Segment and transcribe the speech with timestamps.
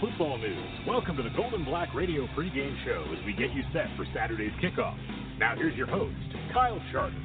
[0.00, 0.86] football news.
[0.86, 4.06] Welcome to the Gold and Black Radio pregame show as we get you set for
[4.14, 4.96] Saturday's kickoff.
[5.38, 6.14] Now here's your host,
[6.52, 7.20] Kyle Charters.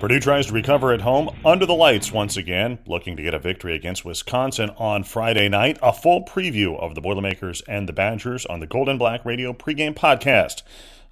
[0.00, 3.38] Purdue tries to recover at home under the lights once again, looking to get a
[3.38, 5.78] victory against Wisconsin on Friday night.
[5.82, 9.52] A full preview of the Boilermakers and the Badgers on the Gold and Black Radio
[9.52, 10.62] pregame podcast.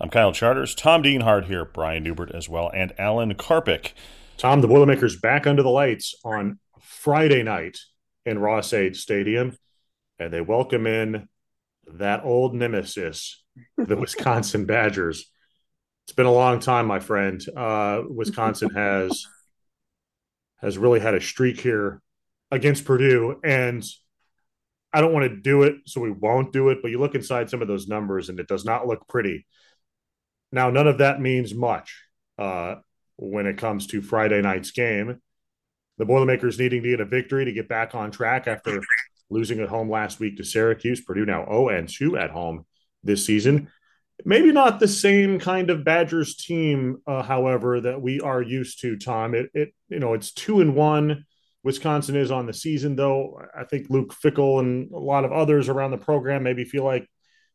[0.00, 3.92] I'm Kyle Charters, Tom Dienhart here, Brian Neubert as well, and Alan Karpick.
[4.38, 7.78] Tom, the Boilermakers back under the lights on Friday night
[8.24, 9.56] in Ross-Ade Stadium,
[10.18, 11.28] and they welcome in
[11.94, 13.42] that old nemesis,
[13.76, 15.30] the Wisconsin Badgers.
[16.04, 17.40] It's been a long time, my friend.
[17.56, 19.26] Uh, Wisconsin has
[20.60, 22.00] has really had a streak here
[22.50, 23.84] against Purdue, and
[24.92, 26.78] I don't want to do it, so we won't do it.
[26.82, 29.46] But you look inside some of those numbers, and it does not look pretty.
[30.52, 32.02] Now, none of that means much
[32.38, 32.76] uh,
[33.16, 35.20] when it comes to Friday night's game
[35.98, 38.80] the Boilermakers needing to get a victory to get back on track after
[39.32, 41.00] losing at home last week to Syracuse.
[41.00, 42.66] Purdue now 0 and 2 at home
[43.02, 43.68] this season.
[44.24, 48.96] Maybe not the same kind of Badgers team, uh, however, that we are used to.
[48.96, 51.24] Tom, it, it you know it's two and one.
[51.64, 53.40] Wisconsin is on the season, though.
[53.56, 57.08] I think Luke Fickell and a lot of others around the program maybe feel like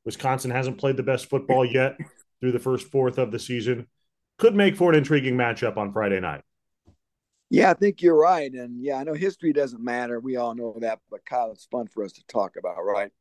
[0.05, 1.97] Wisconsin hasn't played the best football yet
[2.39, 3.87] through the first fourth of the season.
[4.37, 6.41] Could make for an intriguing matchup on Friday night.
[7.49, 8.51] Yeah, I think you're right.
[8.51, 10.19] And yeah, I know history doesn't matter.
[10.19, 13.11] We all know that, but Kyle, it's fun for us to talk about, right?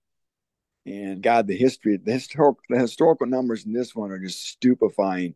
[0.84, 5.34] And God, the history, the historical, the historical numbers in this one are just stupefying.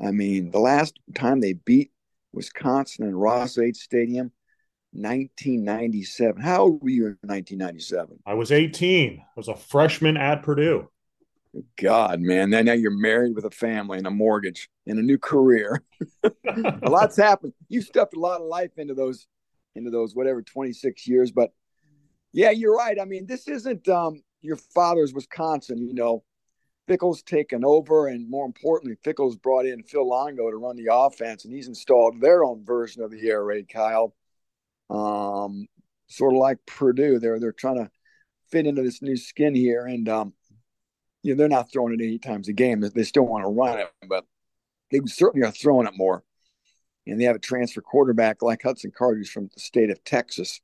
[0.00, 1.90] I mean, the last time they beat
[2.32, 4.32] Wisconsin in Ross-Ade Stadium,
[4.92, 6.40] 1997.
[6.40, 8.20] How old were you in 1997?
[8.26, 9.18] I was 18.
[9.20, 10.88] I was a freshman at Purdue.
[11.80, 12.50] God, man.
[12.50, 15.82] Now, now you're married with a family and a mortgage and a new career.
[16.24, 17.54] a lot's happened.
[17.68, 19.26] You stuffed a lot of life into those,
[19.74, 21.32] into those whatever 26 years.
[21.32, 21.52] But
[22.32, 22.98] yeah, you're right.
[23.00, 25.78] I mean, this isn't um, your father's Wisconsin.
[25.78, 26.24] You know,
[26.86, 31.44] Fickell's taken over, and more importantly, Fickell's brought in Phil Longo to run the offense,
[31.44, 33.68] and he's installed their own version of the air raid.
[33.68, 34.14] Kyle,
[34.90, 35.66] um,
[36.08, 37.90] sort of like Purdue, they're they're trying to
[38.50, 40.32] fit into this new skin here, and um,
[41.22, 42.80] you know, they're not throwing it eight times a game.
[42.80, 44.24] They still want to run it, but
[44.90, 46.24] they certainly are throwing it more.
[47.06, 50.60] And they have a transfer quarterback like Hudson Card, who's from the state of Texas.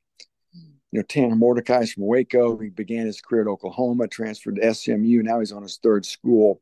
[0.53, 2.57] You know, Tanner Mordecai's from Waco.
[2.57, 5.23] He began his career at Oklahoma, transferred to SMU.
[5.23, 6.61] Now he's on his third school.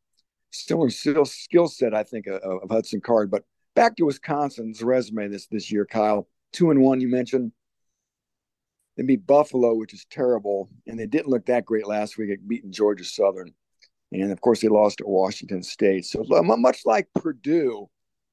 [0.51, 3.29] Similar skill set, I think, of, of Hudson Card.
[3.29, 3.43] But
[3.75, 6.27] back to Wisconsin's resume this this year, Kyle.
[6.51, 7.51] Two and one, you mentioned.
[8.95, 12.47] They beat Buffalo, which is terrible, and they didn't look that great last week at
[12.47, 13.53] beating Georgia Southern.
[14.13, 16.05] And of course, they lost to Washington State.
[16.05, 17.89] So much like Purdue,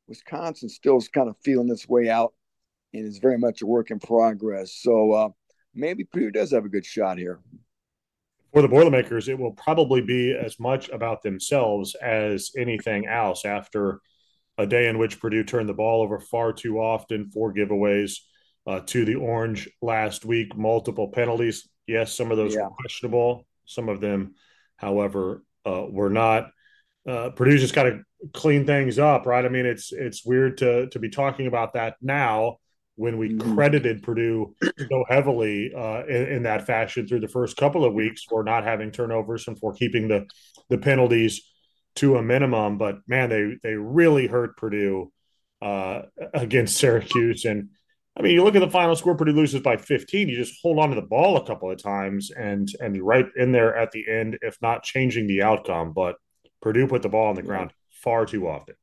[0.09, 2.35] Wisconsin still is kind of feeling its way out
[2.93, 4.75] and is very much a work in progress.
[4.75, 5.29] So uh,
[5.75, 7.41] maybe Purdue does have a good shot here.
[8.53, 14.01] For the Boilermakers, it will probably be as much about themselves as anything else after
[14.59, 18.19] a day in which Purdue turned the ball over far too often, four giveaways
[18.67, 21.69] uh, to the Orange last week, multiple penalties.
[21.87, 22.65] Yes, some of those yeah.
[22.65, 23.47] were questionable.
[23.65, 24.35] Some of them,
[24.77, 26.51] however, uh, we're not.
[27.09, 28.03] Uh, Purdue's just got to
[28.35, 29.45] clean things up, right?
[29.45, 32.59] I mean, it's it's weird to to be talking about that now
[32.97, 33.55] when we mm-hmm.
[33.55, 38.25] credited Purdue so heavily uh, in, in, that fashion through the first couple of weeks
[38.25, 40.27] for not having turnovers and for keeping the
[40.69, 41.41] the penalties
[41.97, 42.77] to a minimum.
[42.77, 45.13] But man, they they really hurt Purdue
[45.63, 46.03] uh,
[46.35, 47.71] against Syracuse, and
[48.21, 50.29] I mean, you look at the final score, Purdue loses by 15.
[50.29, 53.25] You just hold on to the ball a couple of times and and you're right
[53.35, 55.95] in there at the end, if not changing the outcome.
[55.95, 56.17] But
[56.61, 58.75] Purdue put the ball on the ground far too often.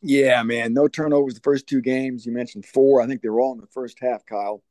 [0.00, 0.74] Yeah, man.
[0.74, 2.24] No turnovers the first two games.
[2.24, 3.02] You mentioned four.
[3.02, 4.62] I think they were all in the first half, Kyle.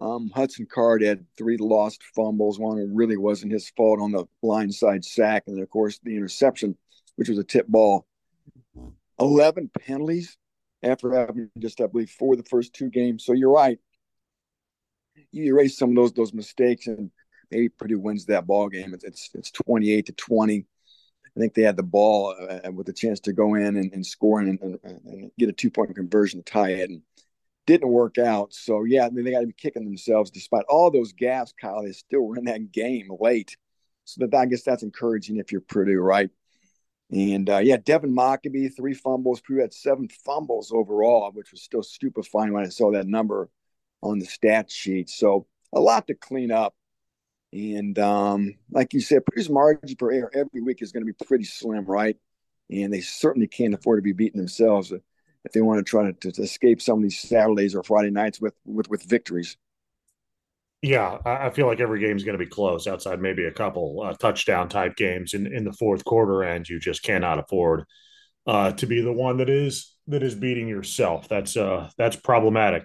[0.00, 2.60] Um, Hudson Card had three lost fumbles.
[2.60, 5.42] One really wasn't his fault on the line side sack.
[5.48, 6.76] And then, of course, the interception,
[7.16, 8.06] which was a tip ball.
[9.18, 10.38] 11 penalties
[10.82, 13.24] after having just, I believe, four the first two games.
[13.24, 13.78] So you're right.
[15.32, 17.10] You erase some of those those mistakes, and
[17.50, 18.94] maybe Purdue wins that ball game.
[18.94, 20.66] It's it's, it's 28 to 20.
[21.36, 24.04] I think they had the ball uh, with a chance to go in and, and
[24.04, 27.02] score and, and, and, get a two point conversion to tie it, and
[27.66, 28.52] didn't work out.
[28.52, 31.54] So yeah, I mean, they got to be kicking themselves despite all those gaps.
[31.60, 33.56] Kyle, they still were in that game late.
[34.04, 36.30] So that I guess that's encouraging if you're Purdue, right?
[37.10, 39.40] And uh, yeah, Devin Mockobee, three fumbles.
[39.40, 43.50] Purdue had seven fumbles overall, which was still stupefying when I saw that number
[44.02, 45.10] on the stat sheet.
[45.10, 46.74] So a lot to clean up.
[47.52, 51.24] And um, like you said, Purdue's margin for error every week is going to be
[51.26, 52.16] pretty slim, right?
[52.70, 56.32] And they certainly can't afford to be beating themselves if they want to try to,
[56.32, 59.56] to escape some of these Saturdays or Friday nights with with, with victories.
[60.82, 64.00] Yeah, I feel like every game is going to be close outside maybe a couple
[64.02, 67.84] uh, touchdown type games in, in the fourth quarter, and you just cannot afford
[68.46, 71.28] uh, to be the one that is that is beating yourself.
[71.28, 72.84] That's uh, that's problematic.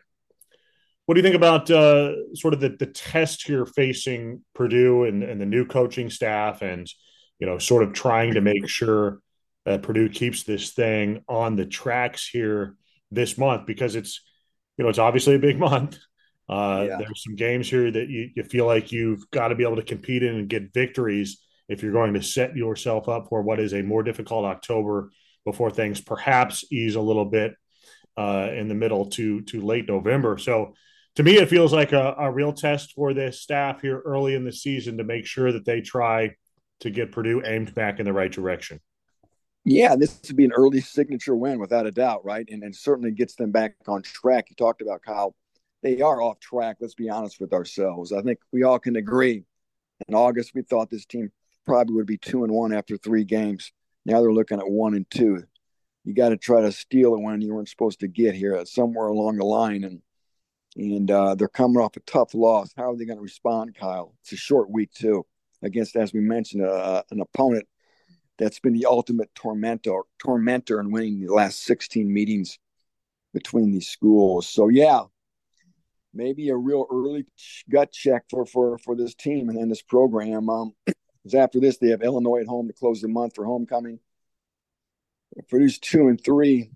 [1.05, 5.23] What do you think about uh, sort of the, the test here facing Purdue and,
[5.23, 6.87] and the new coaching staff, and
[7.39, 9.19] you know, sort of trying to make sure
[9.65, 12.75] that Purdue keeps this thing on the tracks here
[13.09, 14.21] this month because it's
[14.77, 15.97] you know it's obviously a big month.
[16.47, 16.97] Uh, yeah.
[16.97, 19.83] There's some games here that you, you feel like you've got to be able to
[19.83, 23.73] compete in and get victories if you're going to set yourself up for what is
[23.73, 25.11] a more difficult October
[25.43, 27.53] before things perhaps ease a little bit
[28.17, 30.37] uh, in the middle to to late November.
[30.37, 30.73] So
[31.15, 34.43] to me, it feels like a, a real test for this staff here early in
[34.43, 36.35] the season to make sure that they try
[36.81, 38.81] to get Purdue aimed back in the right direction.
[39.63, 42.47] Yeah, this would be an early signature win without a doubt, right?
[42.49, 44.47] And, and certainly gets them back on track.
[44.49, 45.35] You talked about Kyle
[45.85, 46.77] they are off track.
[46.79, 48.11] Let's be honest with ourselves.
[48.11, 49.43] I think we all can agree.
[50.07, 51.31] In August, we thought this team
[51.63, 53.71] probably would be two and one after three games.
[54.03, 55.43] Now they're looking at one and two.
[56.03, 58.65] You got to try to steal a win you weren't supposed to get here uh,
[58.65, 60.01] somewhere along the line, and
[60.75, 62.73] and uh, they're coming off a tough loss.
[62.75, 64.15] How are they going to respond, Kyle?
[64.21, 65.23] It's a short week too
[65.61, 67.67] against, as we mentioned, uh, an opponent
[68.39, 72.57] that's been the ultimate tormentor tormentor in winning the last 16 meetings
[73.35, 74.49] between these schools.
[74.49, 75.03] So yeah,
[76.15, 77.25] maybe a real early
[77.69, 80.49] gut check for for for this team and then this program.
[80.49, 83.99] Um, because after this they have Illinois at home to close the month for homecoming.
[85.49, 86.71] For these two and three,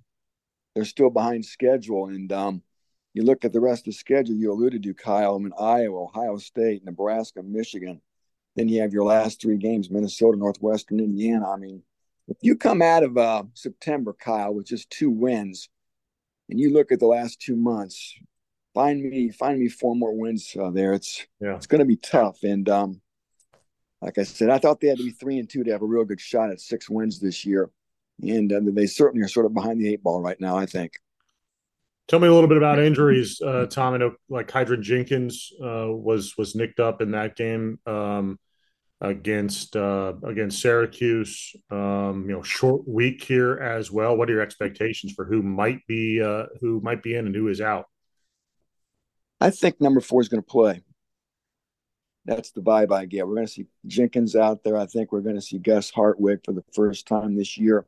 [0.76, 2.08] they're still behind schedule.
[2.08, 2.64] And um,
[3.14, 5.36] you look at the rest of the schedule you alluded to, Kyle.
[5.36, 8.02] I mean, Iowa, Ohio State, Nebraska, Michigan.
[8.56, 11.50] Then you have your last three games: Minnesota, Northwestern, Indiana.
[11.50, 11.84] I mean,
[12.28, 15.70] if you come out of uh, September, Kyle, with just two wins,
[16.50, 18.16] and you look at the last two months,
[18.74, 20.94] find me find me four more wins uh, there.
[20.94, 21.56] It's yeah.
[21.56, 22.44] it's going to be tough.
[22.44, 23.02] And um,
[24.02, 25.86] like I said, I thought they had to be three and two to have a
[25.86, 27.70] real good shot at six wins this year,
[28.22, 30.58] and uh, they certainly are sort of behind the eight ball right now.
[30.58, 30.94] I think.
[32.08, 33.94] Tell me a little bit about injuries, uh, Tom.
[33.94, 38.40] I know like Kydran Jenkins uh, was was nicked up in that game um,
[39.00, 41.56] against uh, against Syracuse.
[41.70, 44.18] Um, you know, short week here as well.
[44.18, 47.48] What are your expectations for who might be uh, who might be in and who
[47.48, 47.86] is out?
[49.42, 50.84] I think number four is going to play.
[52.26, 53.28] That's the vibe I get.
[53.28, 54.78] We're going to see Jenkins out there.
[54.78, 57.86] I think we're going to see Gus Hartwig for the first time this year.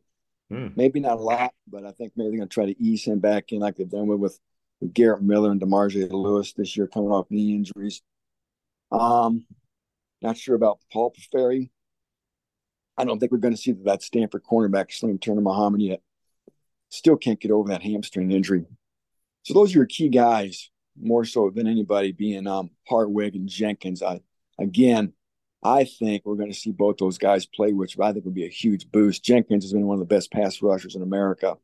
[0.51, 0.75] Mm.
[0.75, 3.19] Maybe not a lot, but I think maybe they're going to try to ease him
[3.19, 4.19] back in like they've done with,
[4.79, 8.01] with Garrett Miller and DeMarge Lewis this year coming off knee injuries.
[8.91, 9.45] Um,
[10.21, 11.69] not sure about Paul Ferry.
[12.97, 16.01] I don't think we're going to see that Stanford cornerback Salim Turner Muhammad yet.
[16.89, 18.65] Still can't get over that hamstring injury.
[19.43, 24.01] So those are your key guys more so than anybody being um, Hartwig and Jenkins.
[24.01, 24.21] I
[24.59, 25.13] again,
[25.63, 28.45] I think we're going to see both those guys play, which I think would be
[28.45, 29.23] a huge boost.
[29.23, 31.57] Jenkins has been one of the best pass rushers in America,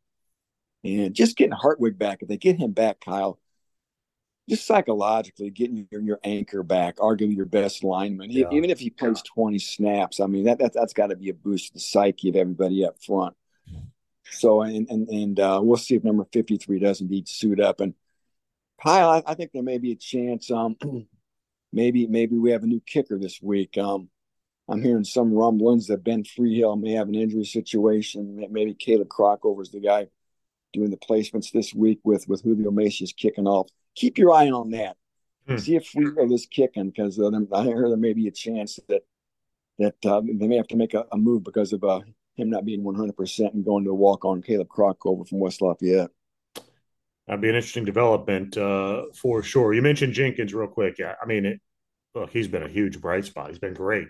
[0.84, 3.40] and just getting Hartwig back, if they get him back, Kyle,
[4.50, 8.46] just psychologically getting your, your anchor back, arguably your best lineman, yeah.
[8.52, 11.34] even if he plays 20 snaps, I mean that, that that's got to be a
[11.34, 13.36] boost to the psyche of everybody up front.
[14.32, 17.94] So and and and uh, we'll see if number 53 does indeed suit up and
[18.84, 20.52] Kyle, I, I, think there may be a chance.
[20.52, 20.76] Um,
[21.74, 23.78] maybe maybe we have a new kicker this week.
[23.78, 24.10] Um,
[24.70, 28.46] I'm hearing some rumblings that Ben Freehill may have an injury situation.
[28.52, 30.08] Maybe Caleb Krockover is the guy
[30.74, 33.70] doing the placements this week with with Julio Macias kicking off.
[33.96, 34.98] Keep your eye on that.
[35.48, 35.58] Hmm.
[35.58, 39.04] See if Freehill is kicking because uh, I heard there may be a chance that
[39.80, 42.02] that uh, they may have to make a, a move because of uh,
[42.36, 46.12] him not being 100 percent and going to walk on Caleb Krockover from West Lafayette.
[47.28, 49.74] That'd be an interesting development uh, for sure.
[49.74, 50.98] You mentioned Jenkins real quick.
[50.98, 51.62] Yeah, I mean, it,
[52.16, 53.50] look, he's been a huge bright spot.
[53.50, 54.08] He's been great.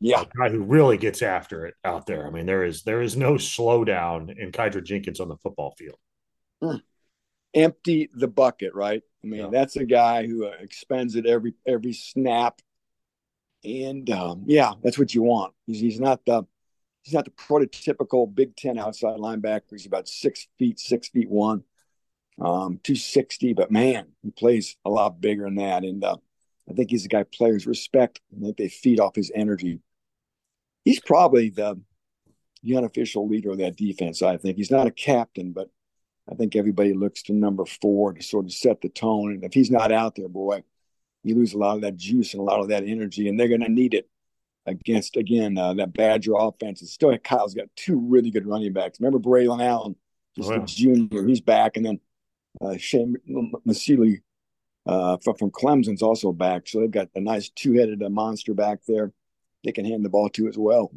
[0.00, 2.26] Yeah, a guy who really gets after it out there.
[2.26, 5.98] I mean, there is there is no slowdown in Kydran Jenkins on the football field.
[6.62, 6.82] Mm.
[7.54, 9.02] Empty the bucket, right?
[9.22, 9.48] I mean, yeah.
[9.50, 12.60] that's a guy who uh, expends it every every snap,
[13.64, 15.54] and um, yeah, that's what you want.
[15.66, 16.44] He's he's not the
[17.02, 19.72] he's not the prototypical Big Ten outside linebacker.
[19.72, 21.64] He's about six feet, six feet one
[22.40, 25.84] um, 260, but man, he plays a lot bigger than that.
[25.84, 26.16] And uh,
[26.68, 28.20] I think he's a guy players respect.
[28.36, 29.80] I think they feed off his energy.
[30.84, 31.80] He's probably the,
[32.62, 34.22] the unofficial leader of that defense.
[34.22, 35.70] I think he's not a captain, but
[36.30, 39.32] I think everybody looks to number four to sort of set the tone.
[39.32, 40.62] And if he's not out there, boy,
[41.24, 43.48] you lose a lot of that juice and a lot of that energy, and they're
[43.48, 44.08] going to need it
[44.66, 46.80] against again uh, that Badger offense.
[46.80, 49.00] And still, Kyle's got two really good running backs.
[49.00, 49.96] Remember Braylon Allen,
[50.36, 50.64] just oh, yeah.
[50.64, 52.00] junior, he's back, and then
[52.60, 54.20] uh, Chez Mellusi
[54.86, 56.66] uh, from, Clemson's also back.
[56.66, 59.12] So they've got a nice two headed uh, monster back there
[59.64, 60.90] they can hand the ball to as well.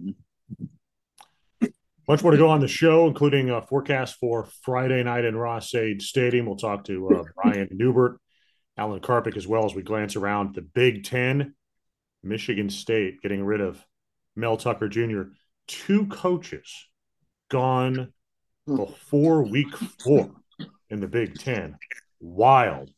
[2.08, 6.02] Much more to go on the show, including a forecast for Friday night in Ross-Ade
[6.02, 6.46] Stadium.
[6.46, 8.18] We'll talk to uh, Brian Neubert,
[8.78, 11.56] Alan Karpick, as well as we glance around the Big Ten.
[12.24, 13.84] Michigan State getting rid of
[14.36, 15.24] Mel Tucker Jr.
[15.68, 16.88] Two coaches
[17.50, 18.14] gone
[18.68, 20.32] before week four
[20.92, 21.78] in the Big Ten.
[22.20, 22.92] Wild.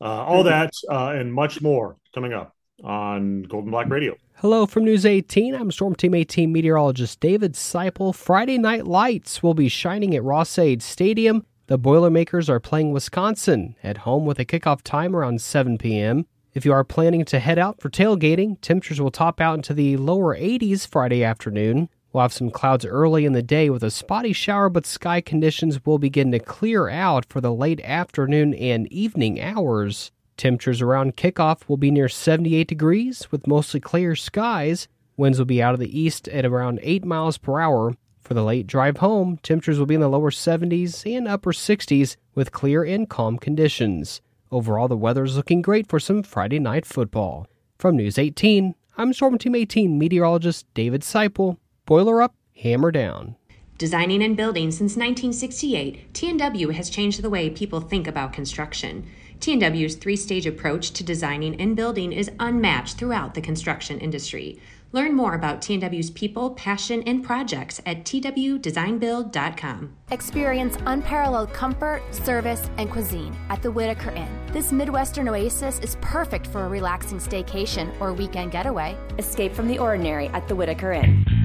[0.00, 4.16] Uh, all that uh, and much more coming up on Gold and Black Radio.
[4.36, 5.54] Hello from News 18.
[5.54, 8.14] I'm Storm Team 18 meteorologist David Seipel.
[8.14, 11.44] Friday night lights will be shining at Ross-Ade Stadium.
[11.66, 16.26] The Boilermakers are playing Wisconsin at home with a kickoff time around 7 p.m.
[16.54, 19.98] If you are planning to head out for tailgating, temperatures will top out into the
[19.98, 21.90] lower 80s Friday afternoon.
[22.12, 25.84] We'll have some clouds early in the day with a spotty shower, but sky conditions
[25.86, 30.10] will begin to clear out for the late afternoon and evening hours.
[30.36, 34.88] Temperatures around kickoff will be near 78 degrees with mostly clear skies.
[35.16, 37.94] Winds will be out of the east at around 8 miles per hour.
[38.22, 42.16] For the late drive home, temperatures will be in the lower 70s and upper 60s
[42.34, 44.20] with clear and calm conditions.
[44.50, 47.46] Overall, the weather is looking great for some Friday night football.
[47.78, 51.58] From News 18, I'm Storm Team 18 meteorologist David Seipel.
[51.90, 53.34] Boiler up, hammer down.
[53.76, 59.10] Designing and building since 1968, TNW has changed the way people think about construction.
[59.40, 64.60] TNW's three stage approach to designing and building is unmatched throughout the construction industry.
[64.92, 69.96] Learn more about TNW's people, passion, and projects at twdesignbuild.com.
[70.12, 74.28] Experience unparalleled comfort, service, and cuisine at the Whitaker Inn.
[74.52, 78.96] This Midwestern oasis is perfect for a relaxing staycation or weekend getaway.
[79.18, 81.39] Escape from the ordinary at the Whitaker Inn.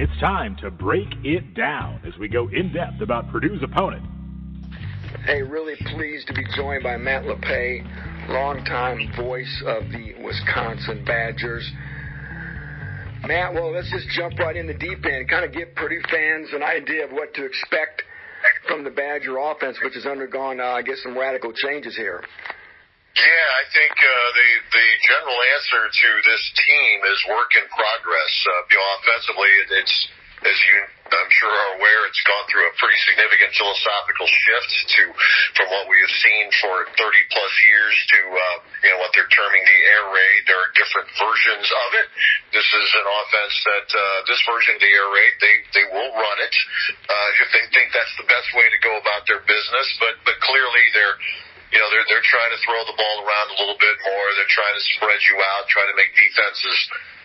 [0.00, 4.06] It's time to break it down as we go in depth about Purdue's opponent.
[5.26, 11.68] Hey, really pleased to be joined by Matt LePay, longtime voice of the Wisconsin Badgers.
[13.26, 16.50] Matt, well, let's just jump right in the deep end, kind of give Purdue fans
[16.52, 18.04] an idea of what to expect
[18.68, 22.22] from the Badger offense, which has undergone, uh, I guess, some radical changes here.
[23.18, 28.34] Yeah, I think uh, the the general answer to this team is work in progress.
[28.46, 29.96] Uh, you know, offensively, it, it's
[30.46, 30.76] as you
[31.08, 35.02] I'm sure are aware, it's gone through a pretty significant philosophical shift to
[35.56, 39.30] from what we have seen for 30 plus years to uh, you know what they're
[39.32, 40.40] terming the air raid.
[40.46, 42.06] There are different versions of it.
[42.52, 46.12] This is an offense that uh, this version of the air raid they they will
[46.12, 46.54] run it
[47.08, 49.88] uh, if they think that's the best way to go about their business.
[49.96, 51.18] But but clearly they're
[51.72, 54.24] you know, they're they're trying to throw the ball around a little bit more.
[54.36, 56.78] They're trying to spread you out, trying to make defenses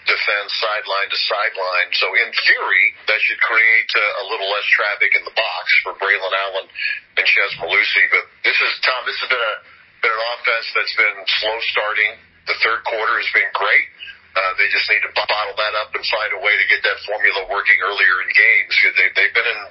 [0.03, 1.89] defend sideline to sideline.
[1.95, 5.95] So in theory, that should create a, a little less traffic in the box for
[5.95, 6.67] Braylon Allen
[7.15, 8.03] and Chez Mellusi.
[8.11, 9.07] But this is Tom.
[9.07, 9.55] This has been a
[10.03, 12.11] been an offense that's been slow starting.
[12.51, 13.87] The third quarter has been great.
[14.33, 16.97] Uh, they just need to bottle that up and find a way to get that
[17.05, 18.73] formula working earlier in games.
[18.81, 19.61] They, they've been in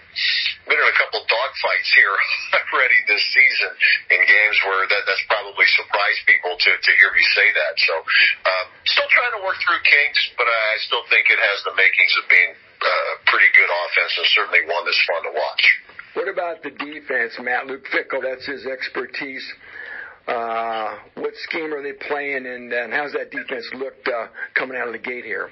[0.70, 2.14] been in a couple dogfights here
[2.70, 3.70] already this season
[4.14, 7.74] in games where that that's probably surprised people to to hear me say that.
[7.82, 7.94] So
[8.46, 12.14] um, still trying to work through kinks, but I still think it has the makings
[12.22, 15.64] of being uh, a pretty good offense and certainly one that's fun to watch.
[16.14, 17.66] What about the defense, Matt?
[17.66, 19.44] Luke Fickell, that's his expertise.
[20.26, 24.86] Uh, what scheme are they playing, and, and how's that defense looked uh, coming out
[24.86, 25.50] of the gate here?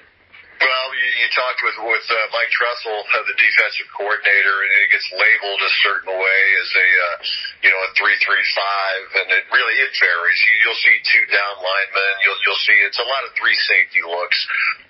[0.61, 4.93] Well, you, you talked with with uh, Mike Tressel, uh, the defensive coordinator, and it
[4.93, 7.17] gets labeled a certain way as a uh,
[7.65, 10.41] you know a three three five, and it really it varies.
[10.45, 12.13] You, you'll see two down linemen.
[12.29, 14.37] You'll you'll see it's a lot of three safety looks,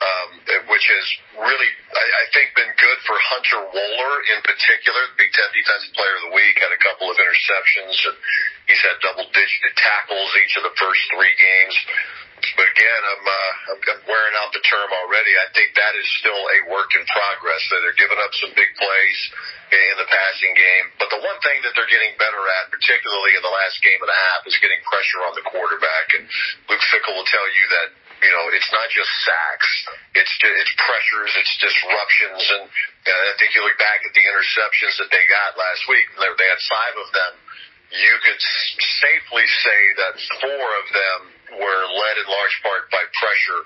[0.02, 0.28] um,
[0.74, 1.06] which has
[1.38, 5.94] really I, I think been good for Hunter Wohler in particular, the Big Ten Defensive
[5.94, 6.58] Player of the Week.
[6.58, 8.18] Had a couple of interceptions, and
[8.66, 11.78] he's had double digit tackles each of the first three games.
[12.56, 12.69] But
[13.20, 15.36] I'm, uh, I'm wearing out the term already.
[15.36, 17.60] I think that is still a work in progress.
[17.68, 19.20] That they're giving up some big plays
[19.68, 20.86] in the passing game.
[20.96, 24.08] But the one thing that they're getting better at, particularly in the last game and
[24.08, 26.16] a half, is getting pressure on the quarterback.
[26.16, 26.24] And
[26.72, 27.88] Luke Fickell will tell you that
[28.20, 29.70] you know, it's not just sacks.
[30.12, 35.00] It's it's pressures, it's disruptions, and uh, I think you look back at the interceptions
[35.00, 36.04] that they got last week.
[36.20, 37.32] They had five of them.
[37.96, 38.40] You could
[39.00, 43.60] safely say that four of them were led in large part by pressure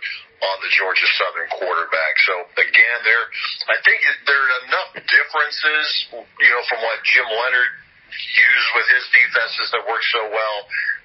[0.45, 2.15] on the Georgia Southern quarterback.
[2.25, 3.25] So again, there,
[3.73, 3.99] I think
[4.29, 7.73] there are enough differences, you know, from what Jim Leonhard
[8.15, 10.59] used with his defenses that work so well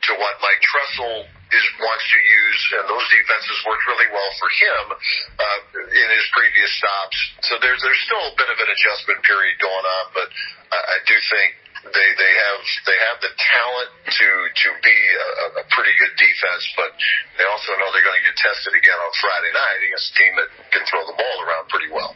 [0.08, 4.50] to what Mike Tressel is wants to use, and those defenses worked really well for
[4.54, 5.60] him uh,
[5.90, 7.18] in his previous previous stops.
[7.48, 10.28] So there's there's still a bit of an adjustment period going on, but
[10.72, 11.50] I, I do think
[11.88, 16.64] they they have they have the talent to to be a, a pretty good defense,
[16.76, 16.92] but
[17.40, 20.34] they also know they're going to get tested again on Friday night against a team
[20.36, 22.12] that can throw the ball around pretty well.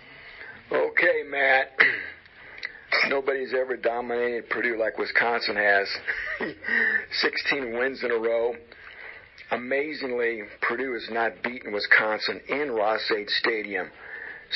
[0.92, 1.80] Okay, Matt.
[3.10, 5.88] Nobody's ever dominated Purdue like Wisconsin has.
[7.22, 8.54] 16 wins in a row.
[9.52, 13.90] Amazingly, Purdue has not beaten Wisconsin in Ross-Ade Stadium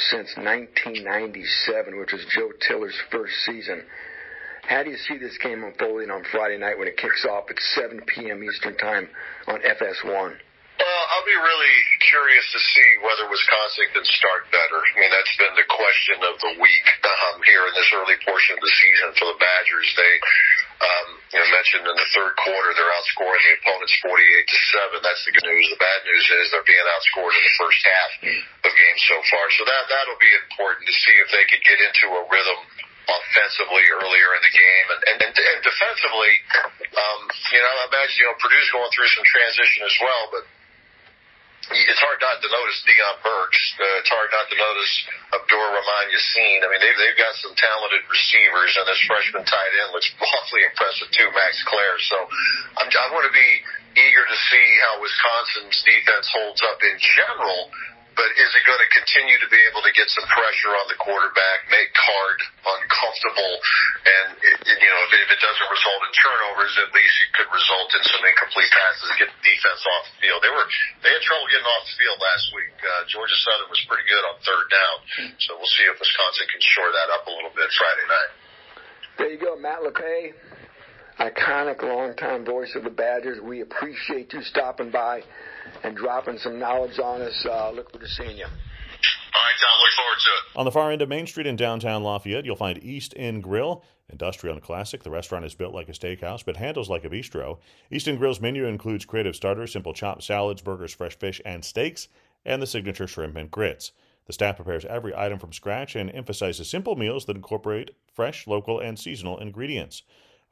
[0.09, 3.83] since 1997, which was Joe Tiller's first season.
[4.67, 7.55] How do you see this game unfolding on Friday night when it kicks off at
[7.79, 8.43] 7 p.m.
[8.43, 9.07] Eastern Time
[9.47, 10.03] on FS1?
[10.11, 11.77] Well, I'll be really
[12.11, 14.75] curious to see whether Wisconsin can start better.
[14.75, 18.59] I mean, that's been the question of the week um, here in this early portion
[18.59, 19.87] of the season for the Badgers.
[19.95, 20.13] They,
[20.83, 24.97] um, you know, mentioned in the third quarter they're outscoring the opponents 48 to seven.
[24.99, 25.65] That's the good news.
[25.71, 28.11] The bad news is they're being outscored in the first half
[28.67, 29.47] of games so far.
[29.57, 32.59] So that that'll be important to see if they can get into a rhythm
[33.07, 36.33] offensively earlier in the game and, and, and defensively,
[36.91, 37.21] um,
[37.55, 40.43] you know, I imagine, you know, Purdue's going through some transition as well, but
[41.67, 43.59] it's hard not to notice Deion Burks.
[43.75, 44.93] Uh, it's hard not to notice
[45.35, 46.63] Abdur Rahman Yaseen.
[46.63, 50.63] I mean, they've, they've got some talented receivers, and this freshman tight end looks awfully
[50.63, 51.99] impressive too, Max Klare.
[52.07, 52.17] So
[52.79, 53.49] I'm, I want to be
[53.99, 57.67] eager to see how Wisconsin's defense holds up in general
[58.17, 60.97] but is it going to continue to be able to get some pressure on the
[60.97, 63.53] quarterback, make Card uncomfortable,
[64.09, 67.93] and it, you know if it, doesn't result in turnovers, at least it could result
[67.93, 70.41] in some incomplete passes, get the defense off the field.
[70.41, 70.65] They were
[71.05, 72.73] they had trouble getting off the field last week.
[72.81, 74.95] Uh, Georgia Southern was pretty good on third down,
[75.37, 78.31] so we'll see if Wisconsin can shore that up a little bit Friday night.
[79.21, 80.33] There you go, Matt LePay
[81.19, 83.41] iconic longtime voice of the Badgers.
[83.41, 85.21] We appreciate you stopping by
[85.83, 87.45] and dropping some knowledge on us.
[87.45, 88.45] Uh, look forward to seeing you.
[88.45, 90.59] All right, Tom, look forward to it.
[90.59, 93.83] On the far end of Main Street in downtown Lafayette, you'll find East End Grill,
[94.09, 95.03] industrial and classic.
[95.03, 97.59] The restaurant is built like a steakhouse, but handles like a bistro.
[97.91, 102.07] East End Grill's menu includes creative starters, simple chopped salads, burgers, fresh fish, and steaks,
[102.45, 103.91] and the signature shrimp and grits.
[104.25, 108.79] The staff prepares every item from scratch and emphasizes simple meals that incorporate fresh, local,
[108.79, 110.03] and seasonal ingredients.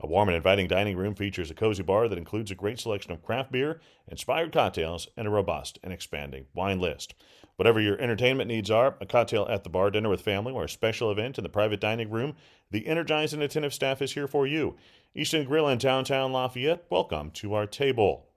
[0.01, 3.13] A warm and inviting dining room features a cozy bar that includes a great selection
[3.13, 3.79] of craft beer,
[4.09, 7.13] inspired cocktails, and a robust and expanding wine list.
[7.55, 10.69] Whatever your entertainment needs are, a cocktail at the bar, dinner with family, or a
[10.69, 12.35] special event in the private dining room,
[12.71, 14.75] the energized and attentive staff is here for you.
[15.15, 18.27] East End Grill in downtown Lafayette, welcome to our table.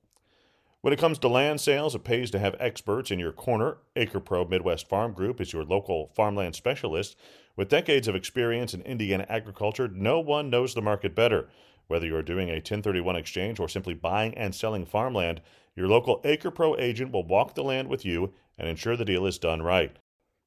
[0.81, 3.79] When it comes to land sales, it pays to have experts in your corner.
[3.97, 7.17] Acre Pro Midwest Farm Group is your local farmland specialist
[7.59, 11.49] with decades of experience in Indiana agriculture, no one knows the market better.
[11.89, 15.41] Whether you're doing a 1031 exchange or simply buying and selling farmland,
[15.75, 19.27] your local Acre Pro agent will walk the land with you and ensure the deal
[19.27, 19.97] is done right.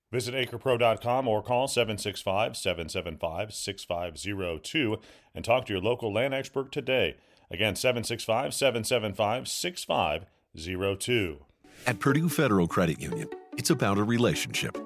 [0.09, 4.97] Visit acrepro.com or call 765 775 6502
[5.35, 7.17] and talk to your local land expert today.
[7.49, 11.37] Again, 765 775 6502.
[11.85, 14.77] At Purdue Federal Credit Union, it's about a relationship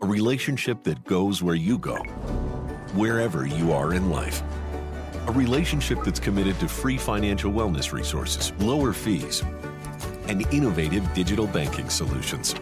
[0.00, 1.96] a relationship that goes where you go,
[2.94, 4.42] wherever you are in life.
[5.26, 9.42] A relationship that's committed to free financial wellness resources, lower fees,
[10.28, 12.54] and innovative digital banking solutions.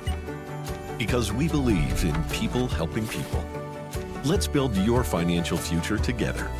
[0.98, 3.44] Because we believe in people helping people.
[4.24, 6.50] Let's build your financial future together.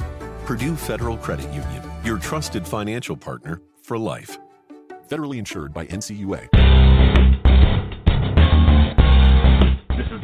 [0.45, 4.39] Purdue Federal Credit Union, your trusted financial partner for life.
[5.09, 6.66] Federally insured by NCUA.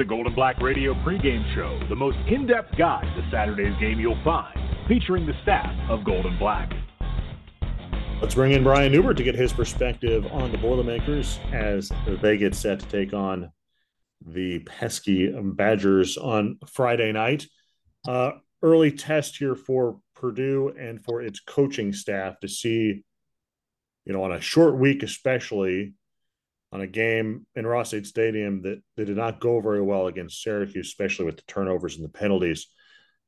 [0.03, 4.01] The Gold and Black Radio pregame show, the most in depth guide to Saturday's game
[4.01, 6.73] you'll find, featuring the staff of Gold and Black.
[8.21, 12.57] Let's bring in Brian Neubert to get his perspective on the Boilermakers as they get
[12.57, 13.53] set to take on
[14.27, 17.47] the pesky Badgers on Friday night.
[18.05, 23.05] Uh, early test here for Purdue and for its coaching staff to see,
[24.05, 25.95] you know, on a short week, especially
[26.73, 30.89] on a game in Ross-Ade Stadium that, that did not go very well against Syracuse,
[30.89, 32.69] especially with the turnovers and the penalties,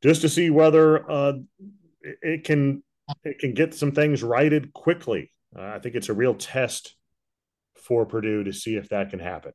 [0.03, 1.35] just to see whether uh,
[2.03, 2.83] it can
[3.23, 5.31] it can get some things righted quickly.
[5.57, 6.97] Uh, I think it's a real test
[7.77, 9.53] for Purdue to see if that can happen.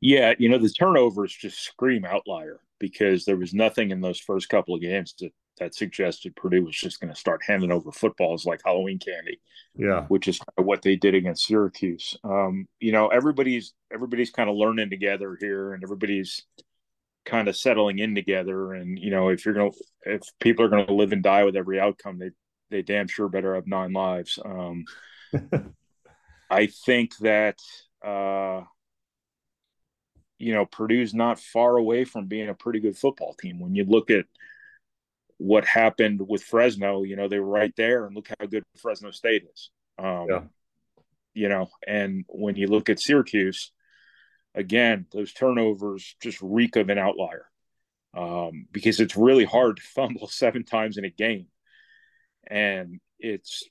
[0.00, 4.48] Yeah, you know the turnovers just scream outlier because there was nothing in those first
[4.48, 8.44] couple of games that that suggested Purdue was just going to start handing over footballs
[8.44, 9.40] like Halloween candy.
[9.74, 12.16] Yeah, which is what they did against Syracuse.
[12.24, 16.44] Um, you know, everybody's everybody's kind of learning together here, and everybody's
[17.24, 18.72] kind of settling in together.
[18.72, 19.70] And you know, if you're gonna,
[20.02, 22.30] if people are going to live and die with every outcome, they
[22.70, 24.38] they damn sure better have nine lives.
[24.44, 24.84] Um,
[26.50, 27.58] I think that
[28.04, 28.62] uh,
[30.38, 33.58] you know, Purdue's not far away from being a pretty good football team.
[33.58, 34.26] When you look at
[35.38, 39.10] what happened with Fresno, you know, they were right there, and look how good Fresno
[39.10, 39.70] State is.
[39.98, 40.40] Um, yeah.
[41.34, 43.70] You know, and when you look at Syracuse,
[44.54, 47.46] again, those turnovers just reek of an outlier
[48.16, 51.46] um, because it's really hard to fumble seven times in a game.
[52.48, 53.68] And it's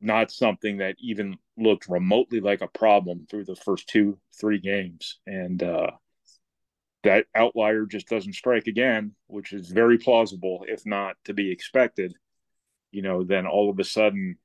[0.00, 5.18] not something that even looked remotely like a problem through the first two, three games.
[5.26, 5.92] And uh,
[7.02, 12.14] that outlier just doesn't strike again, which is very plausible, if not to be expected.
[12.92, 14.36] You know, then all of a sudden,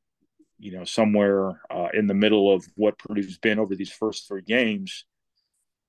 [0.57, 4.41] you know, somewhere uh, in the middle of what Purdue's been over these first three
[4.41, 5.05] games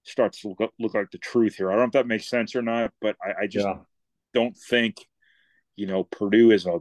[0.05, 1.71] starts to look, look like the truth here.
[1.71, 3.79] I don't know if that makes sense or not, but I, I just yeah.
[4.35, 5.05] don't think,
[5.77, 6.81] you know, Purdue is a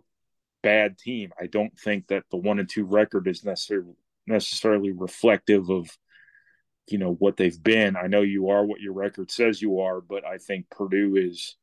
[0.64, 1.32] bad team.
[1.40, 3.94] I don't think that the one and two record is necessarily
[4.28, 5.90] necessarily reflective of
[6.88, 7.96] you know what they've been.
[7.96, 11.56] I know you are what your record says you are, but I think Purdue is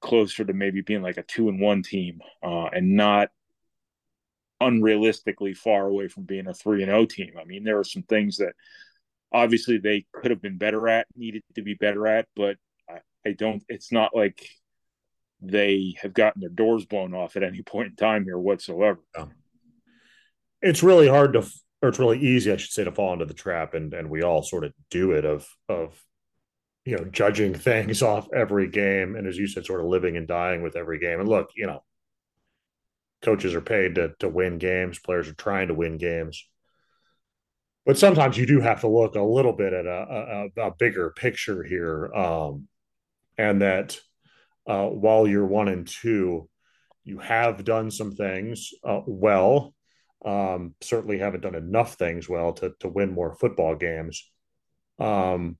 [0.00, 3.30] closer to maybe being like a two and one team uh, and not
[4.62, 7.32] unrealistically far away from being a three and O team.
[7.40, 8.54] I mean, there are some things that
[9.32, 12.56] obviously they could have been better at, needed to be better at, but
[12.88, 13.62] I, I don't.
[13.68, 14.48] It's not like
[15.40, 19.00] they have gotten their doors blown off at any point in time here whatsoever.
[20.62, 21.46] It's really hard to,
[21.84, 24.22] or it's really easy, I should say, to fall into the trap, and and we
[24.22, 26.02] all sort of do it of of
[26.86, 30.26] you know judging things off every game, and as you said, sort of living and
[30.26, 31.20] dying with every game.
[31.20, 31.84] And look, you know,
[33.20, 36.48] coaches are paid to to win games, players are trying to win games.
[37.84, 41.10] But sometimes you do have to look a little bit at a, a, a bigger
[41.10, 42.66] picture here, um,
[43.36, 43.98] and that
[44.66, 46.48] uh, while you're one and two,
[47.04, 49.73] you have done some things uh, well.
[50.24, 54.30] Um, certainly haven't done enough things well to to win more football games.
[54.98, 55.58] Um,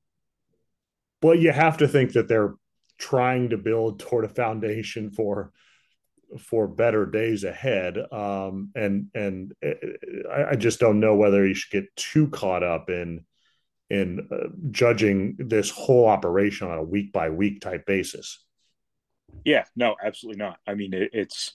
[1.21, 2.55] but you have to think that they're
[2.99, 5.53] trying to build toward a foundation for
[6.39, 7.97] for better days ahead.
[8.13, 9.53] Um, and and
[10.31, 13.25] I, I, just don't know whether you should get too caught up in
[13.91, 18.45] in uh, judging this whole operation on a week by week type basis.
[19.45, 20.59] Yeah, no, absolutely not.
[20.67, 21.53] I mean, it, it's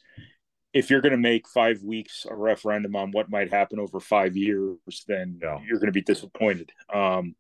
[0.74, 4.38] if you're going to make five weeks a referendum on what might happen over five
[4.38, 4.78] years,
[5.08, 5.60] then yeah.
[5.66, 6.72] you're going to be disappointed.
[6.94, 7.36] Um,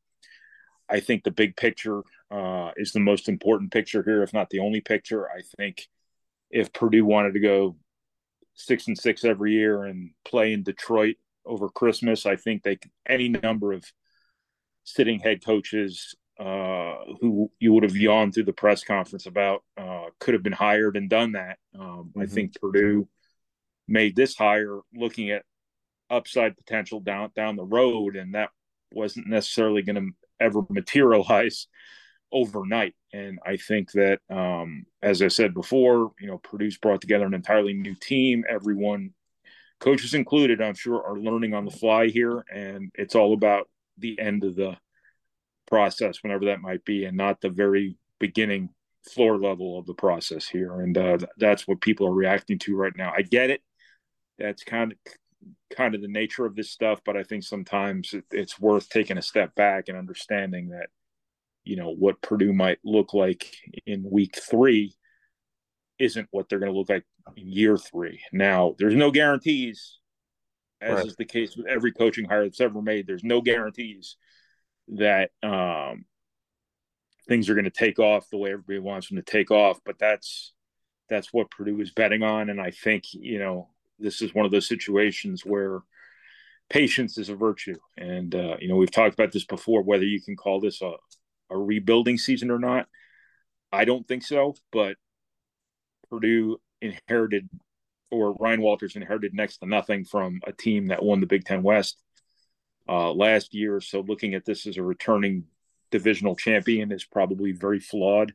[0.90, 4.60] I think the big picture uh, is the most important picture here, if not the
[4.60, 5.30] only picture.
[5.30, 5.88] I think
[6.50, 7.76] if Purdue wanted to go
[8.56, 13.30] six and six every year and play in Detroit over Christmas, I think they any
[13.30, 13.86] number of
[14.84, 20.06] sitting head coaches uh, who you would have yawned through the press conference about uh,
[20.20, 21.60] could have been hired and done that.
[21.80, 22.22] Um, mm-hmm.
[22.22, 23.08] I think Purdue
[23.90, 25.44] made this hire looking at
[26.10, 28.50] upside potential down down the road, and that
[28.92, 31.68] wasn't necessarily going to ever materialize
[32.32, 32.96] overnight.
[33.14, 37.34] And I think that, um, as I said before, you know, Purdue's brought together an
[37.34, 38.46] entirely new team.
[38.48, 39.12] Everyone,
[39.80, 44.20] coaches included, I'm sure, are learning on the fly here, and it's all about the
[44.20, 44.78] end of the
[45.68, 48.70] process, whenever that might be, and not the very beginning
[49.10, 50.82] floor level of the process here.
[50.82, 53.12] And uh, that's what people are reacting to right now.
[53.16, 53.62] I get it.
[54.40, 54.98] That's kind of
[55.76, 59.18] kind of the nature of this stuff, but I think sometimes it, it's worth taking
[59.18, 60.88] a step back and understanding that
[61.64, 63.54] you know what Purdue might look like
[63.86, 64.96] in week three
[66.00, 67.04] isn't what they're going to look like
[67.36, 68.22] in year three.
[68.32, 70.00] Now, there's no guarantees,
[70.82, 71.06] as right.
[71.06, 73.06] is the case with every coaching hire that's ever made.
[73.06, 74.16] There's no guarantees
[74.88, 76.06] that um,
[77.28, 79.80] things are going to take off the way everybody wants them to take off.
[79.86, 80.54] But that's
[81.10, 83.70] that's what Purdue is betting on, and I think you know
[84.00, 85.82] this is one of those situations where
[86.70, 87.76] patience is a virtue.
[87.98, 90.94] And uh, you know we've talked about this before, whether you can call this a
[91.50, 92.88] a rebuilding season or not.
[93.72, 94.96] I don't think so, but
[96.10, 97.50] Purdue inherited
[98.12, 101.62] or Ryan Walters inherited next to nothing from a team that won the Big Ten
[101.62, 102.02] West
[102.88, 103.80] uh, last year.
[103.82, 105.46] So looking at this as a returning
[105.92, 108.34] divisional champion is probably very flawed.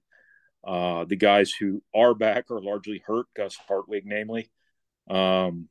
[0.63, 4.51] Uh, the guys who are back are largely hurt, Gus Hartwig, namely.
[5.09, 5.69] Um,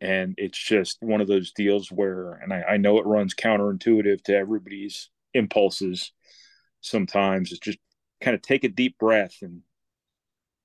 [0.00, 4.22] and it's just one of those deals where, and I, I know it runs counterintuitive
[4.24, 6.12] to everybody's impulses
[6.80, 7.50] sometimes.
[7.50, 7.78] It's just
[8.20, 9.62] kind of take a deep breath and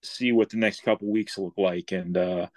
[0.03, 2.47] see what the next couple weeks look like and uh,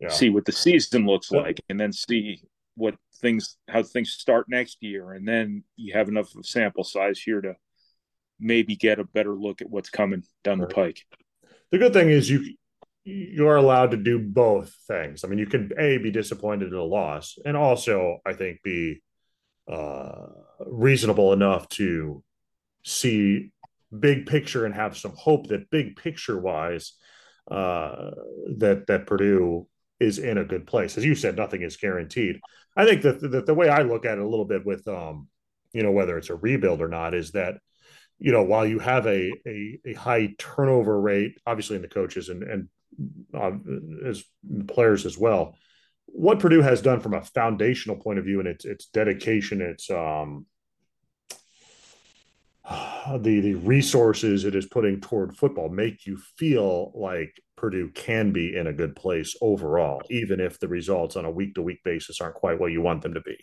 [0.00, 0.08] yeah.
[0.08, 2.42] see what the season looks like and then see
[2.74, 6.84] what things how things start next year and then you have enough of a sample
[6.84, 7.54] size here to
[8.38, 10.68] maybe get a better look at what's coming down right.
[10.68, 11.04] the pike
[11.72, 12.54] the good thing is you
[13.08, 16.78] you are allowed to do both things i mean you can a be disappointed in
[16.78, 19.00] a loss and also i think be
[19.70, 20.26] uh,
[20.66, 22.22] reasonable enough to
[22.84, 23.50] see
[23.96, 26.94] big picture and have some hope that big picture wise
[27.50, 28.10] uh,
[28.58, 29.66] that that Purdue
[30.00, 30.96] is in a good place.
[30.96, 32.40] As you said, nothing is guaranteed.
[32.76, 35.28] I think that the, the way I look at it a little bit with um,
[35.72, 37.56] you know whether it's a rebuild or not is that
[38.18, 42.28] you know while you have a a, a high turnover rate, obviously in the coaches
[42.28, 42.68] and and
[43.34, 43.52] uh,
[44.04, 44.24] as
[44.66, 45.56] players as well.
[46.06, 49.90] What Purdue has done from a foundational point of view and its its dedication, its
[49.90, 50.46] um,
[53.18, 58.56] the the resources it is putting toward football make you feel like Purdue can be
[58.56, 62.20] in a good place overall, even if the results on a week to week basis
[62.20, 63.36] aren't quite what you want them to be.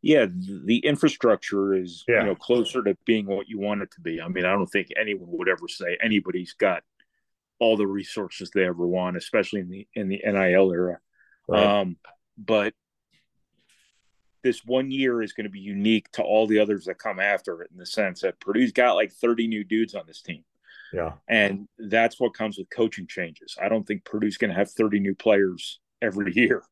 [0.00, 0.26] Yeah,
[0.64, 2.20] the infrastructure is yeah.
[2.20, 4.20] you know closer to being what you want it to be.
[4.20, 6.82] I mean, I don't think anyone would ever say anybody's got
[7.58, 10.98] all the resources they ever want, especially in the in the NIL era.
[11.48, 11.64] Right.
[11.64, 11.96] Um,
[12.36, 12.74] but
[14.42, 17.62] this one year is going to be unique to all the others that come after
[17.62, 20.44] it in the sense that Purdue's got like 30 new dudes on this team.
[20.92, 21.12] Yeah.
[21.28, 23.56] And that's what comes with coaching changes.
[23.60, 26.62] I don't think Purdue's going to have 30 new players every year.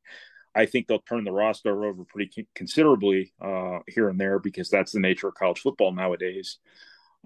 [0.54, 4.92] I think they'll turn the roster over pretty considerably uh, here and there because that's
[4.92, 6.58] the nature of college football nowadays.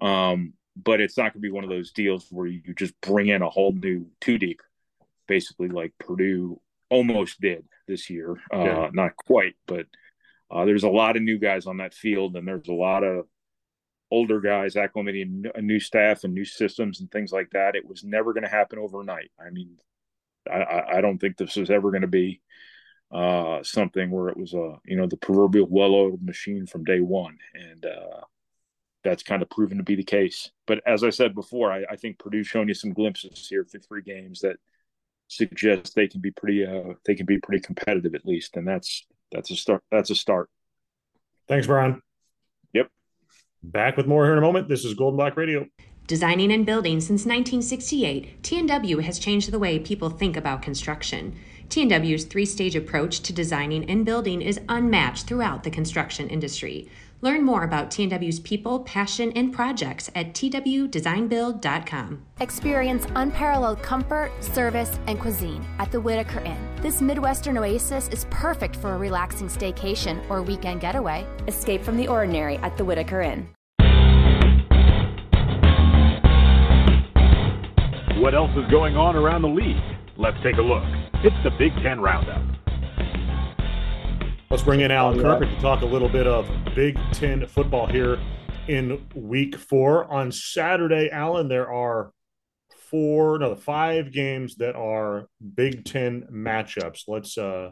[0.01, 3.27] Um, but it's not going to be one of those deals where you just bring
[3.27, 4.61] in a whole new two deep,
[5.27, 8.35] basically like Purdue almost did this year.
[8.53, 8.89] Uh, yeah.
[8.93, 9.87] Not quite, but
[10.49, 13.25] uh, there's a lot of new guys on that field, and there's a lot of
[14.11, 17.75] older guys acclimating a new staff and new systems and things like that.
[17.75, 19.31] It was never going to happen overnight.
[19.39, 19.77] I mean,
[20.51, 22.41] I, I don't think this was ever going to be
[23.11, 27.37] uh, something where it was a you know the proverbial well-oiled machine from day one,
[27.53, 28.21] and uh,
[29.03, 30.51] that's kind of proven to be the case.
[30.67, 33.81] But as I said before, I, I think Purdue's shown you some glimpses here through
[33.81, 34.57] three games that
[35.27, 39.05] suggest they can be pretty uh, they can be pretty competitive at least, and that's
[39.31, 39.83] that's a start.
[39.91, 40.49] That's a start.
[41.47, 42.01] Thanks, Brian.
[42.73, 42.89] Yep.
[43.63, 44.69] Back with more here in a moment.
[44.69, 45.67] This is Gold and Black Radio.
[46.07, 51.37] Designing and building since 1968, TNW has changed the way people think about construction.
[51.69, 56.89] TNW's three stage approach to designing and building is unmatched throughout the construction industry.
[57.23, 62.25] Learn more about TNW's people, passion, and projects at twdesignbuild.com.
[62.39, 66.57] Experience unparalleled comfort, service, and cuisine at the Whitaker Inn.
[66.81, 71.27] This Midwestern oasis is perfect for a relaxing staycation or weekend getaway.
[71.47, 73.47] Escape from the ordinary at the Whitaker Inn.
[78.19, 79.77] What else is going on around the league?
[80.17, 80.83] Let's take a look.
[81.23, 82.60] It's the Big Ten Roundup.
[84.51, 88.19] Let's bring in Alan Karpick to talk a little bit of Big Ten football here
[88.67, 90.11] in week four.
[90.11, 92.11] On Saturday, Alan, there are
[92.89, 97.03] four, no, five games that are Big Ten matchups.
[97.07, 97.71] Let's uh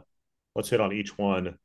[0.54, 1.58] let's hit on each one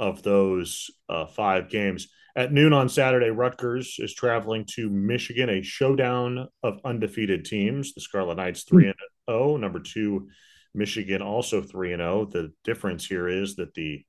[0.00, 2.08] of those uh, five games.
[2.34, 7.92] At noon on Saturday, Rutgers is traveling to Michigan, a showdown of undefeated teams.
[7.92, 8.94] The Scarlet Knights 3 and
[9.30, 10.26] 0, number 2
[10.74, 12.30] Michigan also 3 and 0.
[12.32, 14.02] The difference here is that the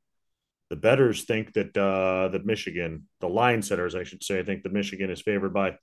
[0.70, 4.64] the betters think that uh, that Michigan, the line setters, I should say, I think
[4.64, 5.78] that Michigan is favored by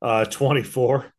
[0.00, 1.12] uh, 24.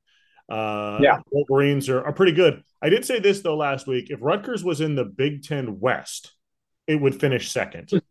[0.50, 2.64] Uh, yeah, Wolverines are, are pretty good.
[2.82, 6.34] I did say this though last week: if Rutgers was in the Big Ten West,
[6.88, 7.92] it would finish second.
[7.94, 8.04] it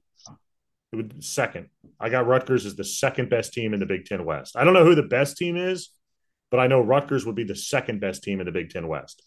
[0.93, 1.69] would second.
[1.99, 4.57] I got Rutgers as the second best team in the Big Ten West.
[4.57, 5.91] I don't know who the best team is,
[6.51, 9.23] but I know Rutgers would be the second best team in the Big Ten West.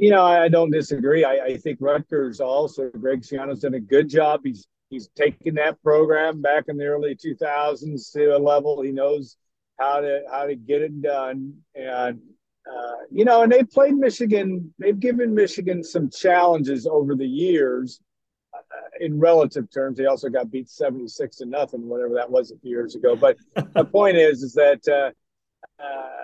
[0.00, 1.24] You know, I don't disagree.
[1.24, 4.40] I, I think Rutgers also, Greg Schiano's done a good job.
[4.42, 9.36] He's he's taken that program back in the early 2000s to a level he knows
[9.78, 11.52] how to how to get it done.
[11.74, 12.18] And
[12.66, 14.72] uh, you know, and they've played Michigan.
[14.78, 18.00] They've given Michigan some challenges over the years.
[18.54, 22.56] Uh, in relative terms, they also got beat 76 to nothing, whatever that was a
[22.56, 23.16] few years ago.
[23.16, 23.36] But
[23.74, 25.10] the point is, is that uh,
[25.82, 26.20] uh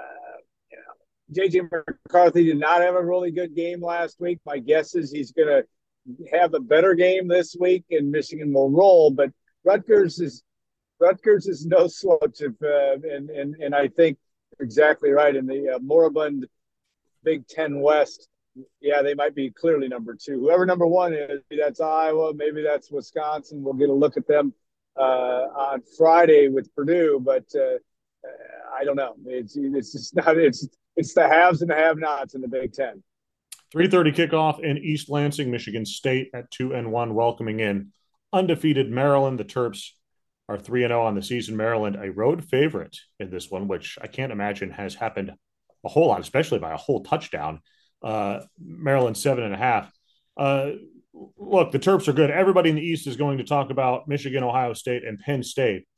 [1.33, 4.39] JJ McCarthy did not have a really good game last week.
[4.47, 5.65] My guess is he's going to
[6.33, 9.11] have a better game this week, and Michigan will roll.
[9.11, 9.31] But
[9.65, 10.45] Rutgers is
[11.01, 14.19] Rutgers is no slouch, uh, and and and I think
[14.61, 16.47] exactly right in the uh, moribund
[17.25, 18.29] Big Ten West.
[18.81, 20.41] Yeah, they might be clearly number two.
[20.41, 23.63] Whoever number one is, that's Iowa, maybe that's Wisconsin.
[23.63, 24.55] We'll get a look at them
[24.97, 27.77] uh, on Friday with Purdue, but uh,
[28.75, 29.15] I don't know.
[29.27, 30.39] It's it's just not.
[30.39, 33.03] It's it's the haves and the have-nots in the Big Ten.
[33.73, 37.93] 3:30 kickoff in East Lansing, Michigan State at two and one, welcoming in
[38.33, 39.39] undefeated Maryland.
[39.39, 39.91] The Terps
[40.49, 41.57] are three and zero oh on the season.
[41.57, 45.33] Maryland, a road favorite in this one, which I can't imagine has happened
[45.85, 47.61] a whole lot, especially by a whole touchdown.
[48.03, 49.91] Uh, Maryland seven and a half.
[50.37, 50.73] Uh,
[51.37, 52.31] look, the Terps are good.
[52.31, 55.89] Everybody in the East is going to talk about Michigan, Ohio State, and Penn State.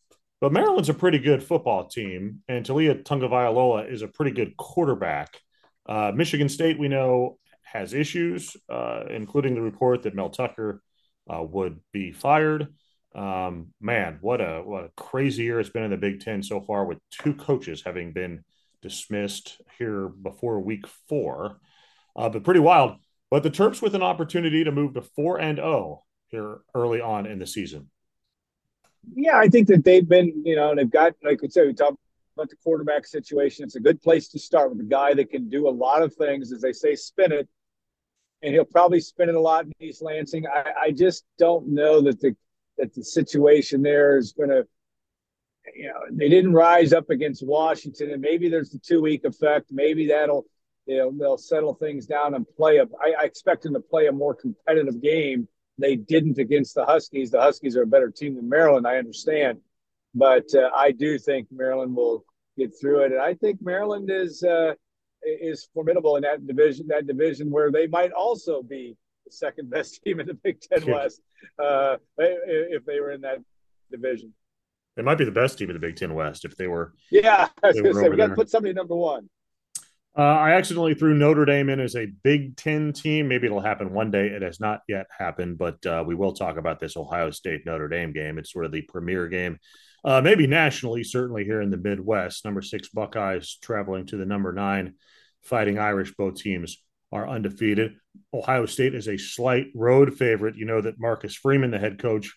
[0.40, 5.40] But Maryland's a pretty good football team, and Taulia Tagovailoa is a pretty good quarterback.
[5.88, 10.83] Uh, Michigan State, we know, has issues, uh, including the report that Mel Tucker
[11.29, 12.68] uh, would be fired.
[13.14, 16.61] Um, man, what a what a crazy year it's been in the Big Ten so
[16.61, 18.44] far, with two coaches having been
[18.81, 21.59] dismissed here before Week Four.
[22.14, 22.96] Uh, but pretty wild.
[23.31, 27.01] But the Terps with an opportunity to move to four and zero oh here early
[27.01, 27.90] on in the season.
[29.14, 31.99] Yeah, I think that they've been, you know, they've got, like we said, we talked
[32.37, 33.64] about the quarterback situation.
[33.64, 36.14] It's a good place to start with a guy that can do a lot of
[36.14, 37.49] things, as they say, spin it,
[38.42, 40.47] and he'll probably spin it a lot in East Lansing.
[40.47, 42.37] I, I just don't know that the
[42.77, 44.66] that the situation there is going to.
[45.75, 49.66] You know, they didn't rise up against Washington, and maybe there's the two week effect.
[49.71, 50.47] Maybe that'll
[50.87, 52.85] they'll they'll settle things down and play a.
[52.85, 55.47] I, I expect them to play a more competitive game.
[55.78, 57.30] They didn't against the Huskies.
[57.30, 58.86] The Huskies are a better team than Maryland.
[58.86, 59.58] I understand,
[60.14, 62.24] but uh, I do think Maryland will
[62.56, 64.74] get through it, and I think Maryland is uh,
[65.22, 66.86] is formidable in that division.
[66.88, 70.84] That division where they might also be the second best team in the Big Ten
[70.90, 71.20] West
[71.58, 73.38] uh, if they were in that
[73.90, 74.34] division.
[74.96, 76.92] They might be the best team in the Big Ten West if they were.
[77.10, 79.30] Yeah, I was going to say we got to put somebody number one.
[80.18, 83.28] Uh, I accidentally threw Notre Dame in as a Big Ten team.
[83.28, 84.26] Maybe it'll happen one day.
[84.26, 87.87] It has not yet happened, but uh, we will talk about this Ohio State Notre
[87.87, 88.37] Dame game.
[88.37, 89.61] It's sort of the premier game,
[90.04, 92.44] uh, maybe nationally, certainly here in the Midwest.
[92.44, 94.94] Number six Buckeyes traveling to the number nine
[95.44, 96.12] Fighting Irish.
[96.16, 97.94] Both teams are undefeated.
[98.35, 100.57] Ohio State is a slight road favorite.
[100.57, 102.35] You know that Marcus Freeman, the head coach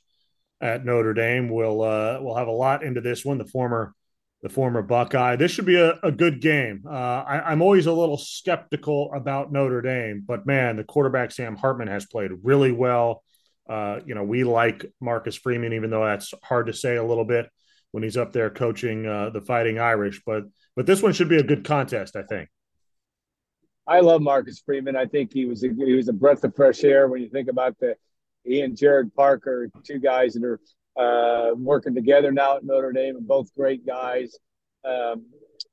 [0.61, 3.39] at Notre Dame, will uh, will have a lot into this one.
[3.39, 3.95] The former
[4.41, 5.35] the former Buckeye.
[5.35, 6.83] This should be a, a good game.
[6.87, 11.55] Uh, I, am always a little skeptical about Notre Dame, but man, the quarterback Sam
[11.55, 13.23] Hartman has played really well.
[13.69, 17.23] Uh, you know, we like Marcus Freeman, even though that's hard to say a little
[17.23, 17.49] bit
[17.91, 20.21] when he's up there coaching uh, the Fighting Irish.
[20.25, 22.49] But but this one should be a good contest, I think.
[23.87, 24.95] I love Marcus Freeman.
[24.95, 27.49] I think he was a, he was a breath of fresh air when you think
[27.49, 27.95] about the
[28.43, 30.59] he and Jared Parker, two guys that are
[30.97, 34.37] uh, working together now at Notre Dame, and both great guys.
[34.83, 35.25] Um,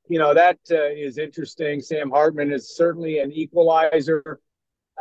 [0.07, 1.81] you know that uh, is interesting.
[1.81, 4.39] Sam Hartman is certainly an equalizer.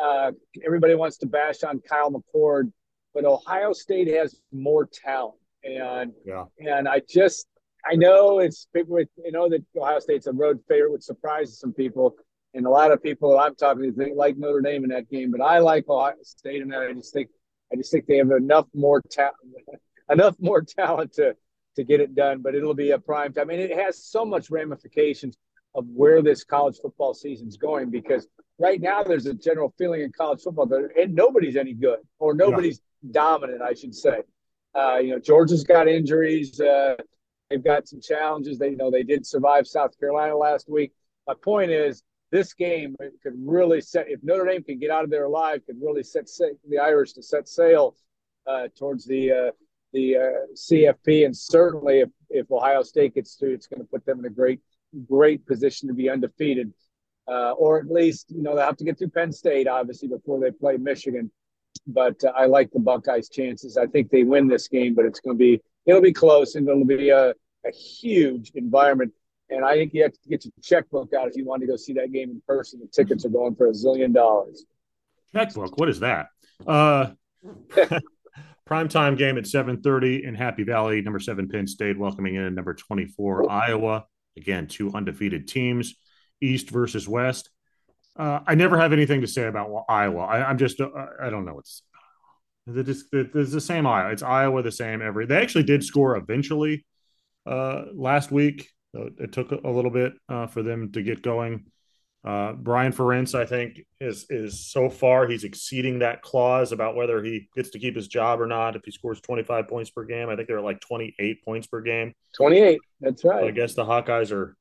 [0.00, 0.32] Uh,
[0.64, 2.72] everybody wants to bash on Kyle McCord,
[3.14, 6.44] but Ohio State has more talent, and yeah.
[6.58, 7.46] and I just
[7.90, 11.72] I know it's people you know that Ohio State's a road favorite, which surprises some
[11.72, 12.14] people,
[12.54, 15.30] and a lot of people I'm talking to think like Notre Dame in that game,
[15.30, 16.82] but I like Ohio State in that.
[16.82, 17.28] I just think
[17.72, 19.36] I just think they have enough more talent
[20.12, 21.36] enough more talent to
[21.76, 22.40] to get it done.
[22.42, 23.50] But it'll be a prime time.
[23.50, 25.36] I mean, it has so much ramifications
[25.74, 28.26] of where this college football season's going because
[28.58, 32.34] right now there's a general feeling in college football that and nobody's any good or
[32.34, 33.10] nobody's yeah.
[33.12, 34.22] dominant, I should say.
[34.74, 36.60] Uh, you know, Georgia's got injuries.
[36.60, 36.96] Uh,
[37.48, 38.58] they've got some challenges.
[38.58, 40.92] They you know they did survive South Carolina last week.
[41.26, 45.10] My point is, this game could really set if Notre Dame can get out of
[45.10, 46.28] there alive, could really set
[46.68, 47.96] the Irish to set sail
[48.46, 49.50] uh, towards the uh,
[49.92, 50.20] the uh,
[50.54, 54.24] CFP, and certainly if, if Ohio State gets through, it's going to put them in
[54.26, 54.60] a great
[55.08, 56.72] great position to be undefeated,
[57.26, 60.40] uh, or at least you know they have to get through Penn State obviously before
[60.40, 61.30] they play Michigan.
[61.86, 63.76] But uh, I like the Buckeyes' chances.
[63.76, 66.68] I think they win this game, but it's going to be it'll be close and
[66.68, 69.12] it'll be a, a huge environment.
[69.50, 71.76] And I think you have to get your checkbook out if you want to go
[71.76, 72.80] see that game in person.
[72.80, 74.64] The tickets are going for a zillion dollars.
[75.32, 75.78] Checkbook?
[75.78, 76.28] What is that?
[76.66, 77.12] Uh,
[78.68, 81.00] Primetime game at 7:30 in Happy Valley.
[81.00, 84.04] Number seven Penn State welcoming in number 24 Iowa.
[84.36, 85.94] Again, two undefeated teams,
[86.42, 87.48] East versus West.
[88.14, 90.20] Uh, I never have anything to say about Iowa.
[90.20, 91.60] I, am just uh, I don't know.
[91.60, 91.82] It's
[92.66, 94.12] the same Iowa.
[94.12, 95.24] It's Iowa the same every.
[95.24, 96.84] They actually did score eventually
[97.46, 98.68] uh, last week.
[98.92, 101.66] It took a little bit uh, for them to get going.
[102.24, 107.22] Uh, Brian Ferentz, I think, is is so far he's exceeding that clause about whether
[107.22, 108.74] he gets to keep his job or not.
[108.74, 112.12] If he scores 25 points per game, I think they're like 28 points per game.
[112.36, 113.40] 28, that's right.
[113.40, 114.56] So I guess the Hawkeyes are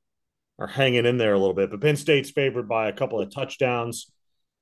[0.59, 3.31] are hanging in there a little bit, but Penn State's favored by a couple of
[3.31, 4.11] touchdowns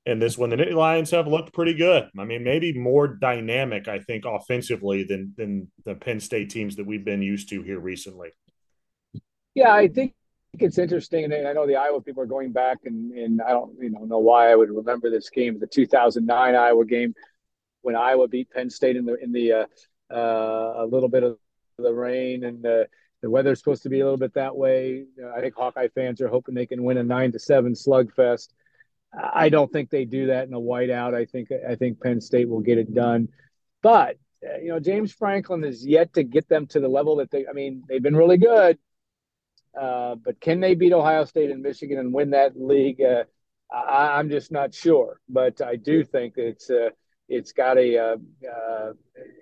[0.06, 0.50] in this one.
[0.50, 2.08] The Nittany Lions have looked pretty good.
[2.18, 6.86] I mean, maybe more dynamic, I think, offensively than than the Penn State teams that
[6.86, 8.30] we've been used to here recently.
[9.54, 10.14] Yeah, I think
[10.62, 13.72] it's interesting, and I know the Iowa people are going back, and, and I don't
[13.80, 17.14] you know know why I would remember this game, the 2009 Iowa game
[17.82, 19.66] when Iowa beat Penn State in the in the uh,
[20.12, 21.38] uh, a little bit of
[21.78, 22.88] the rain and the
[23.22, 25.04] the weather's supposed to be a little bit that way.
[25.34, 28.48] I think Hawkeye fans are hoping they can win a nine to seven slugfest.
[29.12, 31.14] I don't think they do that in a whiteout.
[31.14, 33.28] I think I think Penn State will get it done,
[33.82, 37.30] but uh, you know, James Franklin is yet to get them to the level that
[37.30, 37.46] they.
[37.46, 38.78] I mean, they've been really good,
[39.80, 43.00] uh, but can they beat Ohio State and Michigan and win that league?
[43.02, 43.24] Uh,
[43.72, 45.20] I, am just not sure.
[45.28, 46.90] But I do think it's uh,
[47.28, 48.16] it's got a uh,
[48.48, 48.92] uh,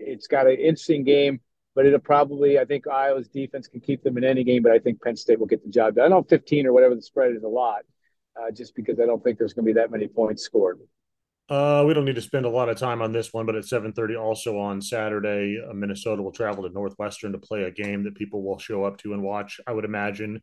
[0.01, 1.41] it's got an interesting game.
[1.77, 4.79] But it'll probably, I think Iowa's defense can keep them in any game, but I
[4.79, 6.05] think Penn State will get the job done.
[6.05, 7.81] I don't know 15 or whatever the spread is a lot,
[8.53, 10.79] just because I don't think there's going to be that many points scored.
[11.49, 13.65] Uh, we don't need to spend a lot of time on this one, but at
[13.65, 18.15] 7:30 also on Saturday, uh, Minnesota will travel to Northwestern to play a game that
[18.15, 19.61] people will show up to and watch.
[19.67, 20.43] I would imagine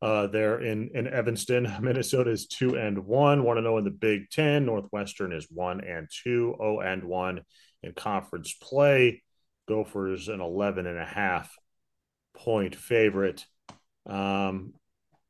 [0.00, 3.84] uh, there in in Evanston, Minnesota is two and one, one and zero oh in
[3.84, 4.64] the Big Ten.
[4.64, 7.42] Northwestern is one and two, zero oh and one
[7.82, 9.22] in conference play.
[9.68, 11.54] Gophers an 11 and a half
[12.34, 13.44] point favorite.
[14.06, 14.72] Um,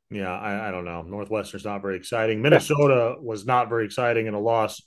[0.09, 1.01] yeah, I, I don't know.
[1.01, 2.41] Northwestern's not very exciting.
[2.41, 4.81] Minnesota was not very exciting in a loss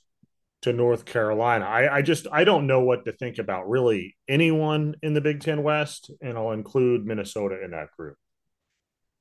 [0.63, 1.65] to North Carolina.
[1.65, 5.41] I, I just I don't know what to think about really anyone in the Big
[5.41, 8.17] Ten West, and I'll include Minnesota in that group.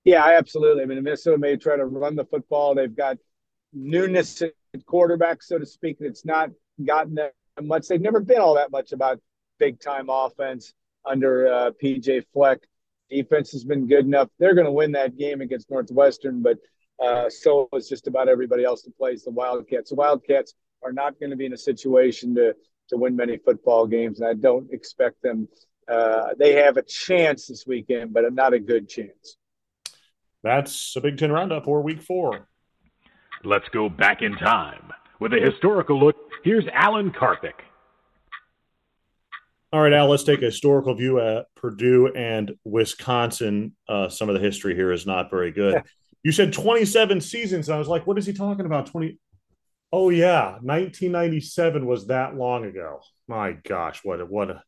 [0.03, 0.83] Yeah, absolutely.
[0.83, 2.73] I mean, Minnesota may try to run the football.
[2.73, 3.17] They've got
[3.73, 4.51] newness at
[4.85, 5.97] quarterback, so to speak.
[5.99, 6.49] It's not
[6.83, 7.87] gotten that much.
[7.87, 9.19] They've never been all that much about
[9.59, 10.73] big time offense
[11.05, 12.59] under uh, PJ Fleck.
[13.09, 14.29] Defense has been good enough.
[14.39, 16.57] They're going to win that game against Northwestern, but
[17.03, 19.89] uh, so is just about everybody else that plays the Wildcats.
[19.89, 22.55] The Wildcats are not going to be in a situation to
[22.89, 25.47] to win many football games, and I don't expect them.
[25.87, 29.37] Uh, they have a chance this weekend, but not a good chance.
[30.43, 32.47] That's a Big Ten roundup for Week Four.
[33.43, 36.15] Let's go back in time with a historical look.
[36.43, 37.53] Here's Alan Karpick.
[39.73, 43.73] All right, Al, let's take a historical view at Purdue and Wisconsin.
[43.87, 45.81] Uh, some of the history here is not very good.
[46.23, 47.69] you said 27 seasons.
[47.69, 48.87] I was like, what is he talking about?
[48.87, 49.17] 20.
[49.91, 53.01] Oh yeah, 1997 was that long ago.
[53.27, 54.63] My gosh, what a what a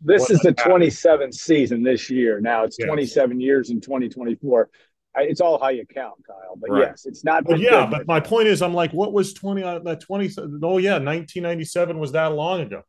[0.00, 2.40] This what is the 27th season this year.
[2.40, 2.86] Now it's yes.
[2.86, 4.70] 27 years in 2024.
[5.16, 6.56] It's all how you count, Kyle.
[6.56, 6.80] But right.
[6.90, 7.44] yes, it's not.
[7.44, 10.34] Well, yeah, but my point is, I'm like, what was 20 uh, that 20?
[10.62, 12.82] Oh yeah, 1997 was that long ago.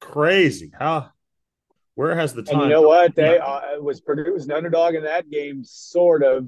[0.00, 1.08] Crazy, huh?
[1.94, 2.60] Where has the time?
[2.60, 3.14] And you know what?
[3.14, 6.46] They uh, was Purdue was an underdog in that game, sort of.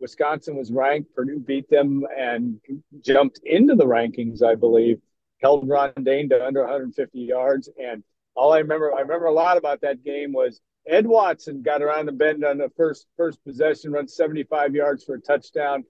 [0.00, 1.14] Wisconsin was ranked.
[1.14, 2.60] Purdue beat them and
[3.00, 5.00] jumped into the rankings, I believe.
[5.42, 7.68] Held Ron Dayne to under 150 yards.
[7.82, 8.02] And
[8.34, 12.06] all I remember, I remember a lot about that game was Ed Watson got around
[12.06, 15.84] the bend on the first first possession, run 75 yards for a touchdown.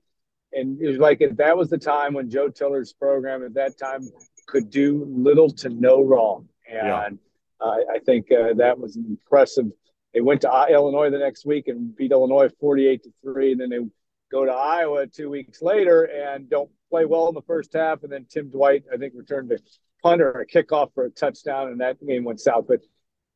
[0.52, 4.08] And it was like that was the time when Joe Tiller's program at that time
[4.46, 6.48] could do little to no wrong.
[6.68, 7.18] And
[7.60, 7.66] yeah.
[7.66, 9.66] uh, I think uh, that was an impressive
[10.16, 13.52] they went to Illinois the next week and beat Illinois 48 to 3.
[13.52, 13.80] And then they
[14.32, 18.02] go to Iowa two weeks later and don't play well in the first half.
[18.02, 19.58] And then Tim Dwight, I think, returned a
[20.02, 22.64] punt or a kickoff for a touchdown, and that game went south.
[22.66, 22.80] But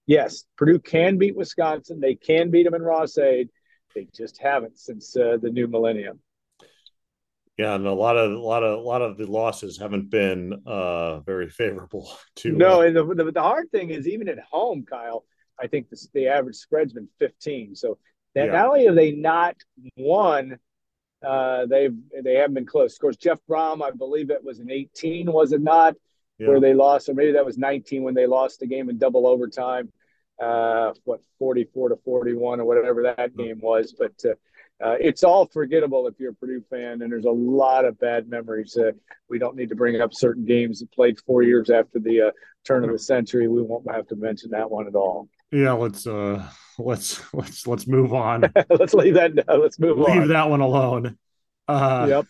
[0.07, 2.01] yes, Purdue can beat Wisconsin.
[2.01, 3.51] They can beat them in Ross-Ade.
[3.95, 6.21] They just haven't since uh, the new millennium.
[7.59, 10.63] Yeah, and a lot of a lot of a lot of the losses haven't been
[10.65, 12.53] uh, very favorable to.
[12.53, 15.27] No, uh, and the, the, the hard thing is even at home, Kyle.
[15.61, 17.75] I think the, the average spread's been 15.
[17.75, 17.99] So
[18.35, 18.53] that yeah.
[18.53, 19.57] not only have they not
[19.97, 20.59] won,
[21.25, 22.95] uh, they've they haven't been close.
[22.95, 25.95] Of course, Jeff Brohm, I believe it was an 18, was it not?
[26.39, 26.49] Yeah.
[26.49, 29.27] Where they lost, or maybe that was 19 when they lost the game in double
[29.27, 29.93] overtime.
[30.43, 34.15] Uh, what 44 to 41 or whatever that game was, but.
[34.25, 34.35] Uh,
[34.83, 38.29] uh, it's all forgettable if you're a Purdue fan, and there's a lot of bad
[38.29, 38.77] memories.
[38.77, 38.93] Uh,
[39.29, 42.31] we don't need to bring up certain games that played four years after the uh,
[42.65, 43.47] turn of the century.
[43.47, 45.29] We won't have to mention that one at all.
[45.53, 46.49] Yeah, let's uh
[46.79, 48.53] let's let's let's move on.
[48.71, 49.33] let's leave that.
[49.49, 50.29] Let's move leave on.
[50.29, 51.19] that one alone.
[51.69, 52.27] Uh, yep.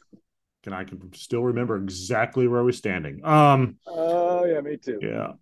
[0.62, 3.24] Can I can still remember exactly where we're standing.
[3.24, 3.76] Um.
[3.86, 4.98] Oh yeah, me too.
[5.00, 5.32] Yeah.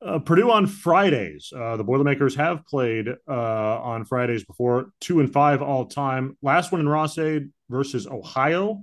[0.00, 1.52] Uh, Purdue on Fridays.
[1.56, 6.36] Uh, the Boilermakers have played uh, on Fridays before, two and five all time.
[6.42, 8.82] Last one in Ross-Ade versus Ohio.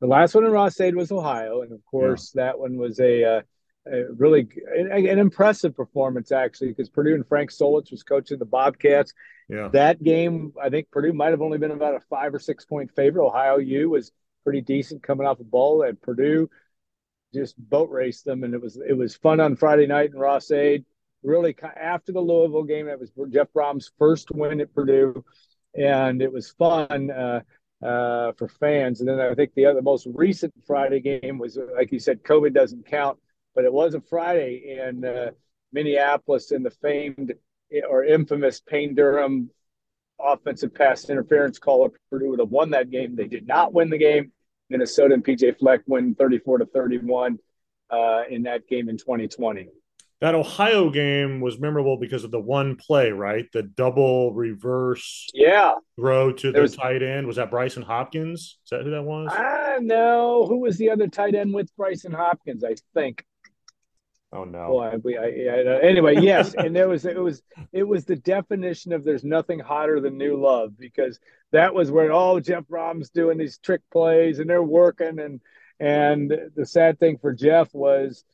[0.00, 2.44] The last one in Ross-Ade was Ohio, and of course yeah.
[2.44, 3.42] that one was a
[4.16, 9.12] really an impressive performance actually because Purdue and Frank Solich was coaching the Bobcats.
[9.48, 9.68] Yeah.
[9.72, 12.90] That game, I think Purdue might have only been about a five or six point
[12.94, 13.24] favorite.
[13.24, 14.12] Ohio U was
[14.44, 16.50] pretty decent coming off a ball, and Purdue
[17.32, 20.84] just boat raced them, and it was it was fun on Friday night in Ross-Ade.
[21.22, 25.24] Really, after the Louisville game, that was Jeff Brohm's first win at Purdue,
[25.74, 27.10] and it was fun.
[27.10, 27.40] Uh,
[27.82, 29.00] uh, for fans.
[29.00, 32.54] And then I think the other most recent Friday game was, like you said, COVID
[32.54, 33.18] doesn't count
[33.56, 35.30] but it was a Friday in uh,
[35.72, 37.32] Minneapolis in the famed
[37.88, 39.50] or infamous Payne Durham
[40.20, 41.92] offensive pass interference call.
[42.10, 43.16] Purdue would have won that game.
[43.16, 44.30] They did not win the game.
[44.70, 47.38] Minnesota and PJ Fleck win 34 to 31
[47.90, 49.68] uh, in that game in 2020.
[50.20, 53.46] that Ohio game was memorable because of the one play, right?
[53.52, 57.26] The double reverse yeah throw to the was, tight end.
[57.26, 58.58] Was that Brycen Hopkins?
[58.64, 59.28] Is that who that was?
[59.32, 60.46] I know.
[60.48, 62.64] Who was the other tight end with Brycen Hopkins?
[62.64, 63.24] I think.
[64.36, 64.68] Oh no!
[64.68, 68.92] Boy, we, I, I, anyway, yes, and there was it was it was the definition
[68.92, 71.18] of there's nothing hotter than new love because
[71.52, 75.40] that was where oh Jeff Brohm's doing these trick plays and they're working and
[75.80, 78.24] and the sad thing for Jeff was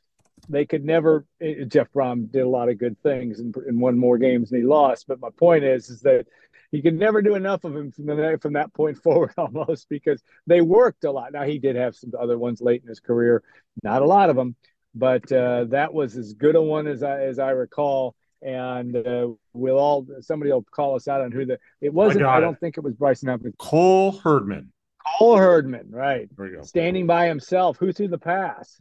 [0.49, 1.25] they could never.
[1.41, 4.61] Eh, Jeff Brohm did a lot of good things and, and won more games than
[4.61, 5.07] he lost.
[5.07, 6.27] But my point is, is that
[6.73, 10.23] he could never do enough of him from, the, from that point forward, almost because
[10.47, 11.33] they worked a lot.
[11.33, 13.43] Now he did have some other ones late in his career,
[13.83, 14.57] not a lot of them,
[14.95, 18.15] but uh, that was as good a one as I as I recall.
[18.43, 22.25] And uh, we'll all somebody will call us out on who the it wasn't.
[22.25, 22.61] I, I don't it.
[22.61, 23.55] think it was Brycen Hopkins.
[23.59, 24.73] Cole Herdman.
[25.19, 26.29] Cole Herdman, right?
[26.37, 26.63] There you go.
[26.63, 27.79] Standing by himself.
[27.79, 28.81] Who threw the pass?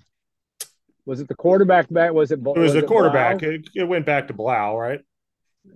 [1.05, 2.13] Was it the quarterback back?
[2.13, 2.39] Was it?
[2.39, 3.43] It was, was the quarterback.
[3.43, 5.01] It, it, went back to Blough, right?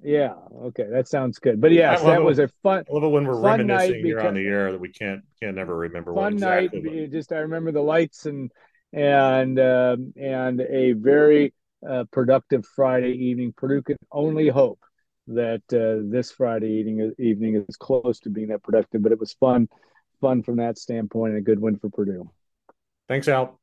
[0.04, 0.34] Yeah.
[0.64, 1.62] Okay, that sounds good.
[1.62, 2.86] But yes, that was a fun.
[2.90, 5.76] I love it when we're reminiscing here on the air that we can't can't never
[5.76, 6.14] remember.
[6.14, 6.74] Fun night.
[6.74, 8.52] Exactly just I remember the lights and
[8.96, 11.54] and um, and a very
[11.88, 13.54] uh, productive Friday evening.
[13.56, 14.80] Purdue can only hope
[15.28, 19.04] that uh, this Friday evening evening is close to being that productive.
[19.04, 19.68] But it was fun,
[20.22, 22.32] fun from that standpoint, and a good win for Purdue.
[23.08, 23.60] Thanks, Al.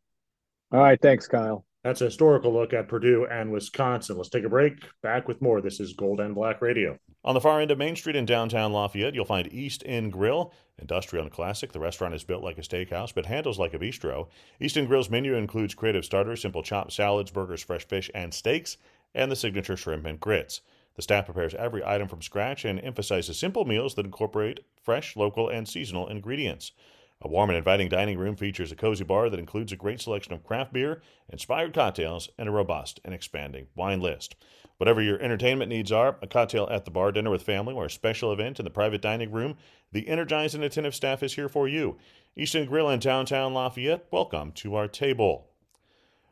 [0.70, 1.00] All right.
[1.00, 1.64] Thanks, Kyle.
[1.84, 4.16] That's a historical look at Purdue and Wisconsin.
[4.16, 4.84] Let's take a break.
[5.02, 5.60] Back with more.
[5.60, 6.96] This is Gold and Black Radio.
[7.24, 10.52] On the far end of Main Street in downtown Lafayette, you'll find East End Grill,
[10.78, 11.72] industrial and classic.
[11.72, 14.28] The restaurant is built like a steakhouse, but handles like a bistro.
[14.60, 18.76] East End Grill's menu includes creative starters, simple chopped salads, burgers, fresh fish, and steaks,
[19.12, 20.60] and the signature shrimp and grits.
[20.94, 25.48] The staff prepares every item from scratch and emphasizes simple meals that incorporate fresh, local,
[25.48, 26.72] and seasonal ingredients.
[27.24, 30.32] A warm and inviting dining room features a cozy bar that includes a great selection
[30.32, 34.34] of craft beer, inspired cocktails, and a robust and expanding wine list.
[34.78, 37.90] Whatever your entertainment needs are, a cocktail at the bar, dinner with family, or a
[37.90, 39.56] special event in the private dining room,
[39.92, 41.96] the energized and attentive staff is here for you.
[42.36, 45.46] East End Grill in downtown Lafayette, welcome to our table.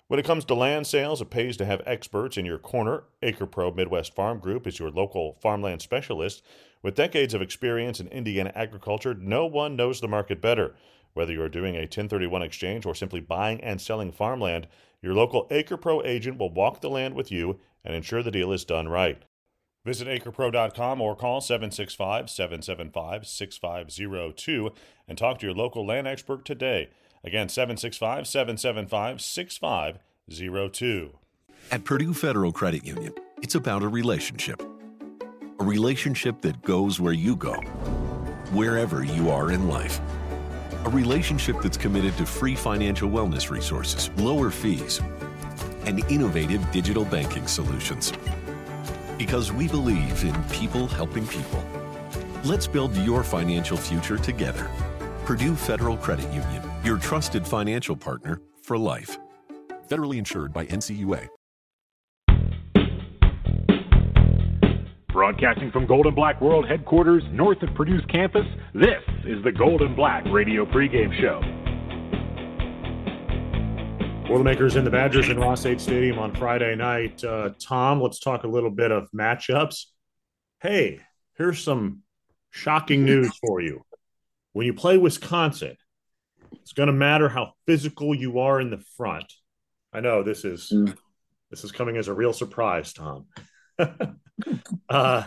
[0.08, 3.04] When it comes to land sales, it pays to have experts in your corner.
[3.22, 6.42] AcrePro Midwest Farm Group is your local farmland specialist.
[6.82, 10.74] With decades of experience in Indiana agriculture, no one knows the market better.
[11.12, 14.66] Whether you're doing a 1031 exchange or simply buying and selling farmland,
[15.02, 18.64] your local AcrePro agent will walk the land with you and ensure the deal is
[18.64, 19.22] done right.
[19.84, 24.70] Visit acrepro.com or call 765 775 6502
[25.08, 26.90] and talk to your local land expert today.
[27.24, 31.10] Again, 765 775 6502.
[31.70, 34.62] At Purdue Federal Credit Union, it's about a relationship.
[35.60, 37.54] A relationship that goes where you go,
[38.52, 40.00] wherever you are in life.
[40.84, 45.00] A relationship that's committed to free financial wellness resources, lower fees,
[45.84, 48.12] and innovative digital banking solutions.
[49.18, 51.62] Because we believe in people helping people.
[52.44, 54.70] Let's build your financial future together.
[55.26, 59.18] Purdue Federal Credit Union your trusted financial partner for life.
[59.88, 61.28] Federally insured by NCUA.
[65.12, 69.82] Broadcasting from Gold and Black World headquarters north of Purdue's campus, this is the Gold
[69.82, 71.40] and Black Radio pregame show.
[74.28, 77.24] Boilermakers and the Badgers in Ross-Ade Stadium on Friday night.
[77.24, 79.86] Uh, Tom, let's talk a little bit of matchups.
[80.62, 81.00] Hey,
[81.36, 82.02] here's some
[82.50, 83.84] shocking news for you.
[84.52, 85.76] When you play Wisconsin,
[86.52, 89.32] it's going to matter how physical you are in the front.
[89.92, 90.96] I know this is mm.
[91.50, 93.26] this is coming as a real surprise, Tom.
[94.88, 95.24] uh,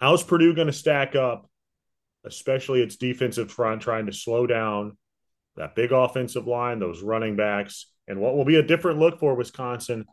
[0.00, 1.48] how's Purdue going to stack up,
[2.24, 4.96] especially its defensive front, trying to slow down
[5.56, 9.34] that big offensive line, those running backs, and what will be a different look for
[9.34, 10.04] Wisconsin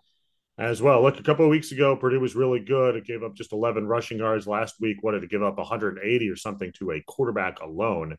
[0.58, 1.02] as well.
[1.02, 2.96] Look, a couple of weeks ago, Purdue was really good.
[2.96, 4.98] It gave up just 11 rushing yards last week.
[5.02, 5.58] What did it give up?
[5.58, 8.18] 180 or something to a quarterback alone.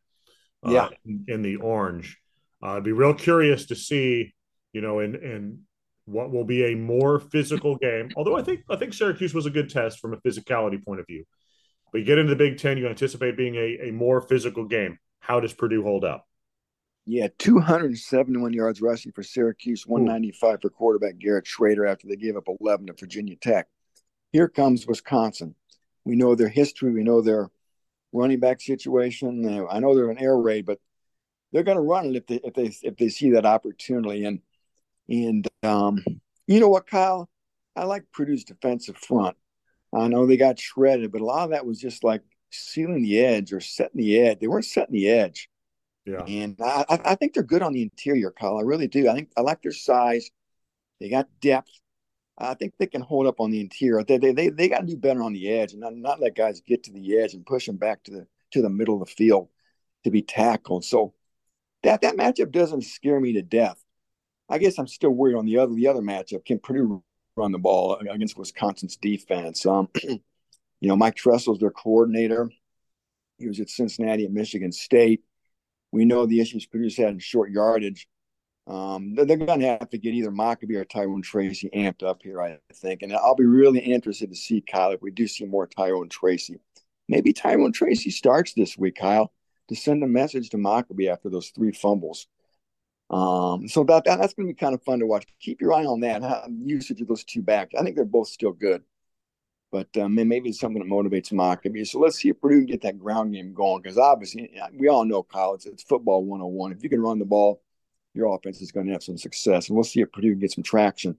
[0.66, 2.18] Uh, yeah, in, in the orange.
[2.62, 4.32] Uh, I'd be real curious to see,
[4.72, 5.60] you know, in in
[6.06, 8.10] what will be a more physical game.
[8.16, 11.06] Although I think I think Syracuse was a good test from a physicality point of
[11.06, 11.24] view.
[11.92, 14.98] But you get into the Big Ten, you anticipate being a, a more physical game.
[15.20, 16.26] How does Purdue hold up?
[17.04, 20.58] Yeah, 271 yards rushing for Syracuse, 195 Ooh.
[20.62, 23.66] for quarterback Garrett Shrader after they gave up 11 to Virginia Tech.
[24.32, 25.54] Here comes Wisconsin.
[26.04, 26.92] We know their history.
[26.92, 27.50] We know their
[28.12, 29.66] running back situation.
[29.70, 30.78] I know they're an air raid, but
[31.52, 34.24] they're going to run it if they if they if they see that opportunity.
[34.24, 34.40] And
[35.08, 36.02] and um,
[36.46, 37.28] you know what, Kyle,
[37.76, 39.36] I like Purdue's defensive front.
[39.92, 43.20] I know they got shredded, but a lot of that was just like sealing the
[43.20, 44.38] edge or setting the edge.
[44.40, 45.48] They weren't setting the edge.
[46.04, 46.24] Yeah.
[46.26, 48.58] And I, I think they're good on the interior, Kyle.
[48.58, 49.08] I really do.
[49.08, 50.30] I think I like their size.
[51.00, 51.70] They got depth.
[52.38, 54.02] I think they can hold up on the interior.
[54.02, 56.34] They they they, they got to do better on the edge and not, not let
[56.34, 59.08] guys get to the edge and push them back to the to the middle of
[59.08, 59.48] the field
[60.04, 60.84] to be tackled.
[60.84, 61.14] So
[61.82, 63.81] that that matchup doesn't scare me to death.
[64.48, 66.44] I guess I'm still worried on the other the other matchup.
[66.44, 67.02] Can Purdue
[67.36, 69.64] run the ball against Wisconsin's defense?
[69.64, 70.20] Um, you
[70.88, 72.50] know, Mike Tressel's their coordinator.
[73.38, 75.22] He was at Cincinnati and Michigan State.
[75.90, 78.08] We know the issues Purdue's had in short yardage.
[78.66, 82.22] Um, they're, they're going to have to get either Mockobee or Tyrone Tracy amped up
[82.22, 83.02] here, I think.
[83.02, 86.60] And I'll be really interested to see, Kyle, if we do see more Tyrone Tracy.
[87.08, 89.32] Maybe Tyrone Tracy starts this week, Kyle,
[89.68, 92.28] to send a message to Mockobee after those three fumbles.
[93.12, 95.26] Um, so that, that that's going to be kind of fun to watch.
[95.38, 97.74] Keep your eye on that how, usage of those two backs.
[97.78, 98.82] I think they're both still good,
[99.70, 101.86] but um, maybe it's something that motivates Mockobee.
[101.86, 105.04] So let's see if Purdue can get that ground game going because obviously we all
[105.04, 106.72] know college it's football 101.
[106.72, 107.60] If you can run the ball,
[108.14, 110.52] your offense is going to have some success, and we'll see if Purdue can get
[110.52, 111.18] some traction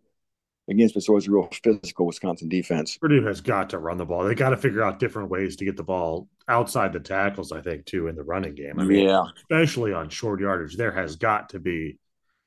[0.70, 2.98] against a real physical Wisconsin defense.
[2.98, 4.24] Purdue has got to run the ball.
[4.24, 7.62] They got to figure out different ways to get the ball outside the tackles, I
[7.62, 8.80] think, too, in the running game.
[8.80, 9.24] I mean, yeah.
[9.36, 12.00] especially on short yardage, there has got to be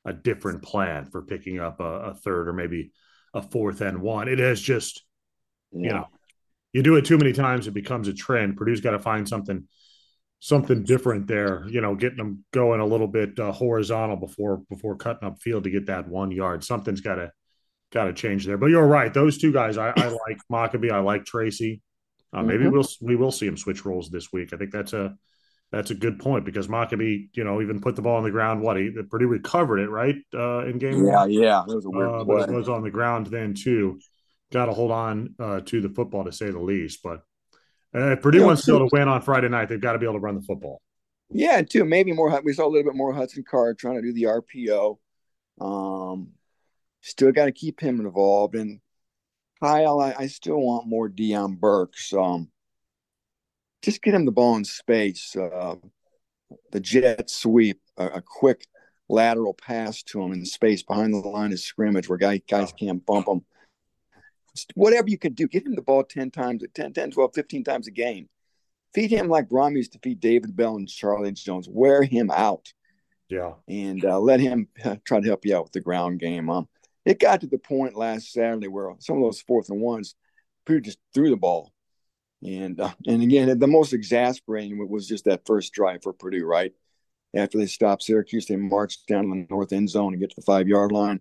[0.07, 2.93] a different plan for picking up a, a third or maybe
[3.35, 4.29] a fourth and one.
[4.29, 5.05] It has just,
[5.73, 5.83] yeah.
[5.83, 6.07] you know,
[6.73, 8.57] you do it too many times, it becomes a trend.
[8.57, 9.67] Purdue's got to find something
[10.41, 11.67] something different there.
[11.69, 15.65] You know, getting them going a little bit uh, horizontal before before cutting up field
[15.65, 16.65] to get that one yard.
[16.65, 17.33] Something's got to
[17.93, 18.59] got to change there.
[18.59, 21.83] But you're right; those two guys, I, I like Mockobee, I like Tracy.
[22.33, 22.73] Uh, maybe mm-hmm.
[22.73, 24.53] we'll we will see him switch roles this week.
[24.53, 25.17] I think that's a
[25.73, 28.63] that's a good point because Mockobee, you know, even put the ball on the ground.
[28.63, 31.05] What he Purdue recovered it right uh, in game.
[31.05, 31.31] Yeah, one.
[31.31, 33.99] yeah, it was a weird uh, was on the ground then too.
[34.53, 37.03] Got to hold on uh, to the football to say the least.
[37.03, 37.23] But
[37.95, 39.99] uh, if Purdue wants to be able to win on Friday night, they've got to
[39.99, 40.81] be able to run the football.
[41.31, 41.85] Yeah, too.
[41.85, 42.41] Maybe more.
[42.45, 44.99] We saw a little bit more Hudson Card trying to do the RPO.
[45.61, 46.29] Um,
[47.07, 48.55] still got to keep him involved.
[48.55, 48.81] And
[49.63, 52.13] Kyle, I, I still want more Deion Burks.
[52.13, 52.49] Um,
[53.83, 55.35] just get him the ball in space.
[55.37, 55.77] Uh,
[56.73, 58.67] the jet sweep, a, a, quick
[59.09, 63.05] lateral pass to him in space behind the line of scrimmage where guys, guys can't
[63.05, 63.43] bump him
[64.75, 67.87] whatever you can do, give him the ball 10 times, 10, 10, 12, 15 times
[67.87, 68.29] a game.
[68.95, 71.69] Feed him like Brohm used to feed David Bell and Charlie Jones.
[71.69, 72.73] Wear him out.
[73.29, 73.55] Yeah.
[73.69, 74.69] And uh, let him
[75.05, 76.49] try to help you out with the ground game.
[76.49, 76.69] Um,
[77.07, 80.17] it got to the point last Saturday where some of those fourth and ones,
[80.67, 81.73] Purdue just threw the ball.
[82.43, 86.73] And uh, and again, the most exasperating was just that first drive for Purdue, right?
[87.35, 90.43] After they stopped Syracuse, they marched down the north end zone and get to the
[90.43, 91.21] five yard line.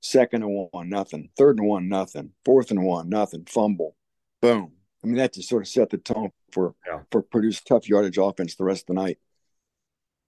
[0.00, 1.30] Second and one, nothing.
[1.36, 2.30] Third and one, nothing.
[2.44, 3.44] Fourth and one, nothing.
[3.46, 3.96] Fumble.
[4.40, 4.72] Boom.
[5.02, 7.00] I mean, that just sort of set the tone for yeah.
[7.10, 9.18] for Purdue's tough yardage offense the rest of the night.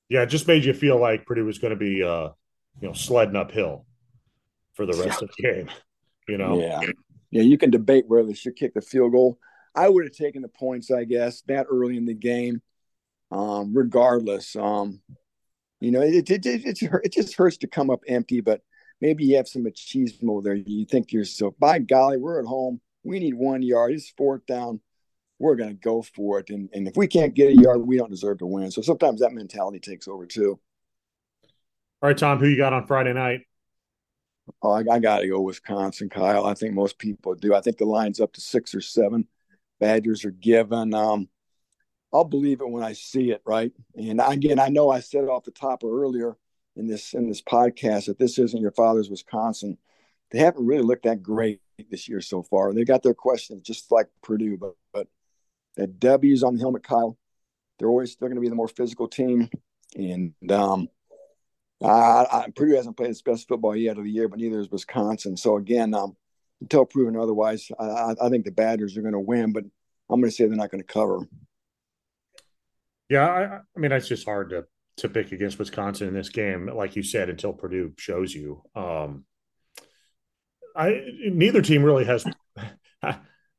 [0.09, 2.31] Yeah, it just made you feel like Purdue was going to be, uh,
[2.81, 3.87] you know, sledding uphill
[4.79, 5.69] for the rest of the game.
[6.29, 6.59] You know.
[6.59, 6.81] Yeah.
[7.31, 9.39] Yeah, you can debate whether they should kick the field goal.
[9.75, 12.63] I would have taken the points, I guess, that early in the game.
[13.31, 15.03] Um, regardless, um,
[15.81, 18.63] you know, it, it, it, it, it just hurts to come up empty, but
[19.03, 20.55] maybe you have some machismo there.
[20.55, 22.81] You think to yourself, by golly, we're at home.
[23.05, 23.93] We need one yard.
[23.93, 24.81] It's fourth down.
[25.39, 26.49] We're going to go for it.
[26.49, 28.71] And, and if we can't get a yard, we don't deserve to win.
[28.71, 30.59] So sometimes that mentality takes over too.
[32.01, 33.43] All right, Tom, who you got on Friday night?
[34.63, 36.45] Oh, I, I got to go Wisconsin, Kyle.
[36.45, 37.55] I think most people do.
[37.55, 39.27] I think the line's up to six or seven.
[39.81, 40.95] Badgers are given.
[40.95, 41.29] Um,
[42.13, 43.73] I'll believe it when I see it, right?
[43.95, 46.37] And again, I know I said it off the top earlier
[46.77, 49.77] in this in this podcast that this isn't your father's Wisconsin.
[50.31, 52.73] They haven't really looked that great this year so far.
[52.73, 55.09] They got their questions just like Purdue, but but
[55.77, 57.19] that W's on the helmet, Kyle.
[57.79, 59.51] They're always still going to be the more physical team,
[59.95, 60.89] and um,
[61.83, 64.71] I, I, Purdue hasn't played its best football yet of the year, but neither is
[64.71, 65.37] Wisconsin.
[65.37, 66.17] So again, um,
[66.61, 69.65] until proven otherwise, I, I think the Badgers are going to win, but
[70.11, 71.21] I'm going to say they're not going to cover.
[73.09, 74.67] Yeah, I, I mean, it's just hard to
[74.99, 78.63] to pick against Wisconsin in this game, like you said, until Purdue shows you.
[78.75, 79.25] Um,
[80.75, 82.25] I neither team really has,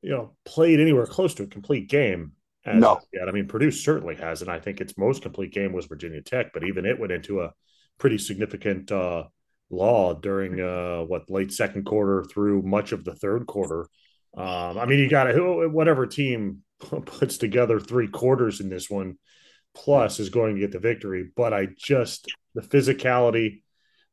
[0.02, 2.34] you know, played anywhere close to a complete game.
[2.66, 3.30] no, yet.
[3.30, 6.52] I mean, Purdue certainly has, and I think its most complete game was Virginia Tech,
[6.54, 7.54] but even it went into a
[8.00, 9.26] pretty significant uh,
[9.70, 13.88] law during uh, what late second quarter through much of the third quarter.
[14.36, 19.18] Um, I mean, you got to whatever team puts together three quarters in this one
[19.76, 21.30] plus is going to get the victory.
[21.36, 23.62] But I just the physicality,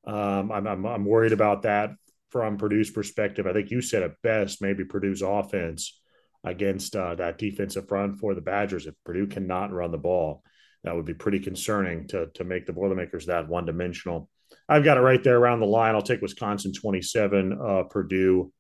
[0.07, 1.91] um, I'm, I'm, I'm worried about that
[2.31, 3.47] from Purdue's perspective.
[3.47, 4.61] I think you said it best.
[4.61, 5.99] Maybe Purdue's offense
[6.45, 8.87] against uh, that defensive front for the Badgers.
[8.87, 10.43] If Purdue cannot run the ball,
[10.87, 14.31] that would be pretty concerning to to make the Boilermakers that one dimensional.
[14.69, 15.97] I've got it right there around the line.
[15.97, 18.53] I'll take Wisconsin 27, uh, Purdue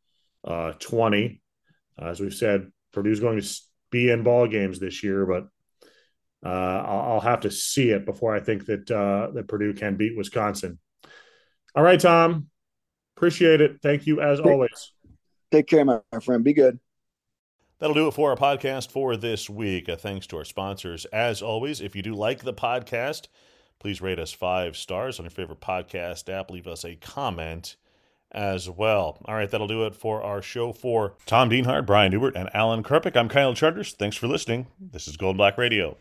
[0.45, 1.41] uh, 20.
[2.01, 3.49] Uh, as we've said, Purdue's going to
[3.93, 5.45] be in ball games this year, but
[6.45, 9.97] uh, I'll, I'll, have to see it before I think that uh, that Purdue can
[9.97, 10.81] beat Wisconsin.
[11.77, 12.49] All right, Tom.
[13.16, 13.79] Appreciate it.
[13.83, 14.93] Thank you as take, always.
[15.53, 16.43] Take care, my friend.
[16.43, 16.81] Be good.
[17.79, 19.89] That'll do it for our podcast for this week.
[19.89, 21.05] Uh, thanks to our sponsors.
[21.07, 23.29] As always, if you do like the podcast,
[23.79, 26.51] please rate us five stars on your favorite podcast app.
[26.51, 27.77] Leave us a comment
[28.33, 29.18] as well.
[29.27, 32.83] All right, that'll do it for our show for Tom Dienhart, Brian Neubert, and Alan
[32.83, 33.16] Karpick.
[33.16, 33.93] I'm Kyle Charters.
[33.93, 34.68] Thanks for listening.
[34.81, 35.97] This is Gold Black Radio.